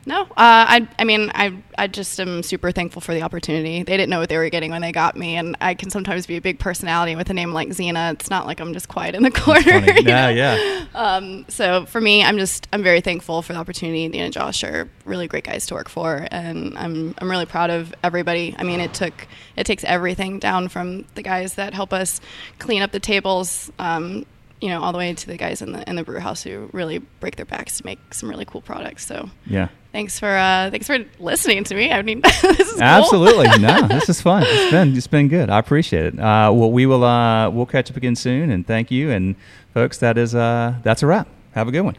No, 0.08 0.22
uh, 0.22 0.26
I, 0.38 0.88
I 1.00 1.04
mean, 1.04 1.32
I, 1.34 1.58
I 1.80 1.88
just 1.88 2.20
am 2.20 2.44
super 2.44 2.72
thankful 2.72 3.02
for 3.02 3.16
the 3.16 3.24
opportunity. 3.24 3.82
They 3.82 3.98
didn't 3.98 4.12
know 4.12 4.20
what 4.20 4.30
they 4.30 4.38
were 4.38 4.50
getting 4.50 4.70
when 4.70 4.82
they 4.84 4.92
got 4.92 5.18
me, 5.18 5.36
and 5.36 5.58
I 5.62 5.74
can 5.74 5.90
sometimes 5.90 6.28
be 6.28 6.36
a 6.36 6.42
big 6.42 6.60
personality 6.60 7.16
with 7.16 7.28
a 7.32 7.34
name 7.34 7.54
like 7.54 7.70
Xena. 7.70 8.14
It's 8.14 8.30
not 8.30 8.46
like 8.46 8.60
I'm 8.60 8.72
just 8.74 8.88
quiet 8.88 9.16
in 9.16 9.24
the 9.24 9.32
corner. 9.46 9.62
you 9.62 10.04
Yeah, 10.04 10.26
know? 10.28 10.30
yeah. 10.30 10.86
Um, 10.94 11.46
so 11.48 11.88
for 11.88 12.00
me, 12.00 12.24
I'm 12.24 12.38
just 12.38 12.68
I'm 12.72 12.84
very 12.84 13.02
thankful 13.02 13.42
for 13.42 13.54
the 13.54 13.60
opportunity. 13.60 14.08
Dean 14.08 14.22
and 14.26 14.34
Josh 14.34 14.64
are 14.64 14.88
really 15.06 15.28
great 15.28 15.44
guys 15.44 15.66
to 15.68 15.74
work 15.74 15.90
for, 15.90 16.28
and 16.30 16.78
I'm 16.78 17.16
I'm 17.18 17.30
really 17.32 17.48
proud 17.48 17.72
of 17.72 17.92
everybody. 18.04 18.56
I 18.60 18.64
mean, 18.64 18.82
it 18.82 18.94
took 18.94 19.28
it 19.56 19.66
takes 19.66 19.84
everything 19.84 20.38
down 20.38 20.68
from 20.70 21.06
the 21.16 21.24
guys 21.24 21.56
that 21.56 21.74
help 21.74 21.92
us 21.94 22.22
clean 22.60 22.84
up 22.84 22.92
the 22.92 23.00
tables. 23.00 23.72
Um, 23.80 24.28
you 24.62 24.70
know, 24.70 24.82
all 24.82 24.94
the 24.94 24.98
way 24.98 25.14
to 25.14 25.28
the 25.28 25.36
guys 25.38 25.62
in 25.62 25.74
the 25.74 25.88
in 25.90 25.96
the 25.96 26.04
brew 26.04 26.20
house 26.20 26.44
who 26.44 26.70
really 26.74 27.00
break 27.00 27.36
their 27.36 27.46
backs 27.46 27.78
to 27.80 27.86
make 27.86 28.14
some 28.14 28.30
really 28.30 28.46
cool 28.46 28.62
products. 28.62 29.06
So 29.06 29.30
Yeah, 29.46 29.68
thanks 29.96 30.20
for 30.20 30.28
uh, 30.28 30.70
thanks 30.72 30.88
for 30.88 30.98
listening 31.20 31.64
to 31.64 31.74
me. 31.74 31.90
I 31.90 32.02
mean, 32.02 32.20
this 32.42 32.60
is 32.60 32.74
cool. 32.74 32.84
absolutely. 32.84 33.48
no, 33.60 33.88
this 33.88 34.10
is 34.10 34.22
fun. 34.22 34.44
It's 34.46 34.72
been 34.72 34.96
it's 34.96 35.08
been 35.08 35.30
good. 35.30 35.50
I 35.50 35.58
appreciate 35.58 36.06
it. 36.06 36.20
Uh, 36.20 36.52
well, 36.54 36.72
we 36.72 36.86
will 36.86 37.04
uh, 37.04 37.50
we'll 37.50 37.66
catch 37.66 37.90
up 37.90 37.96
again 37.98 38.16
soon, 38.16 38.52
and 38.52 38.68
thank 38.68 38.92
you. 38.92 39.10
And 39.10 39.36
folks, 39.74 39.98
that 40.00 40.18
is 40.18 40.36
uh, 40.36 40.76
that's 40.84 41.02
a 41.02 41.08
wrap. 41.08 41.30
Have 41.54 41.70
a 41.70 41.72
good 41.72 41.82
one. 41.82 41.96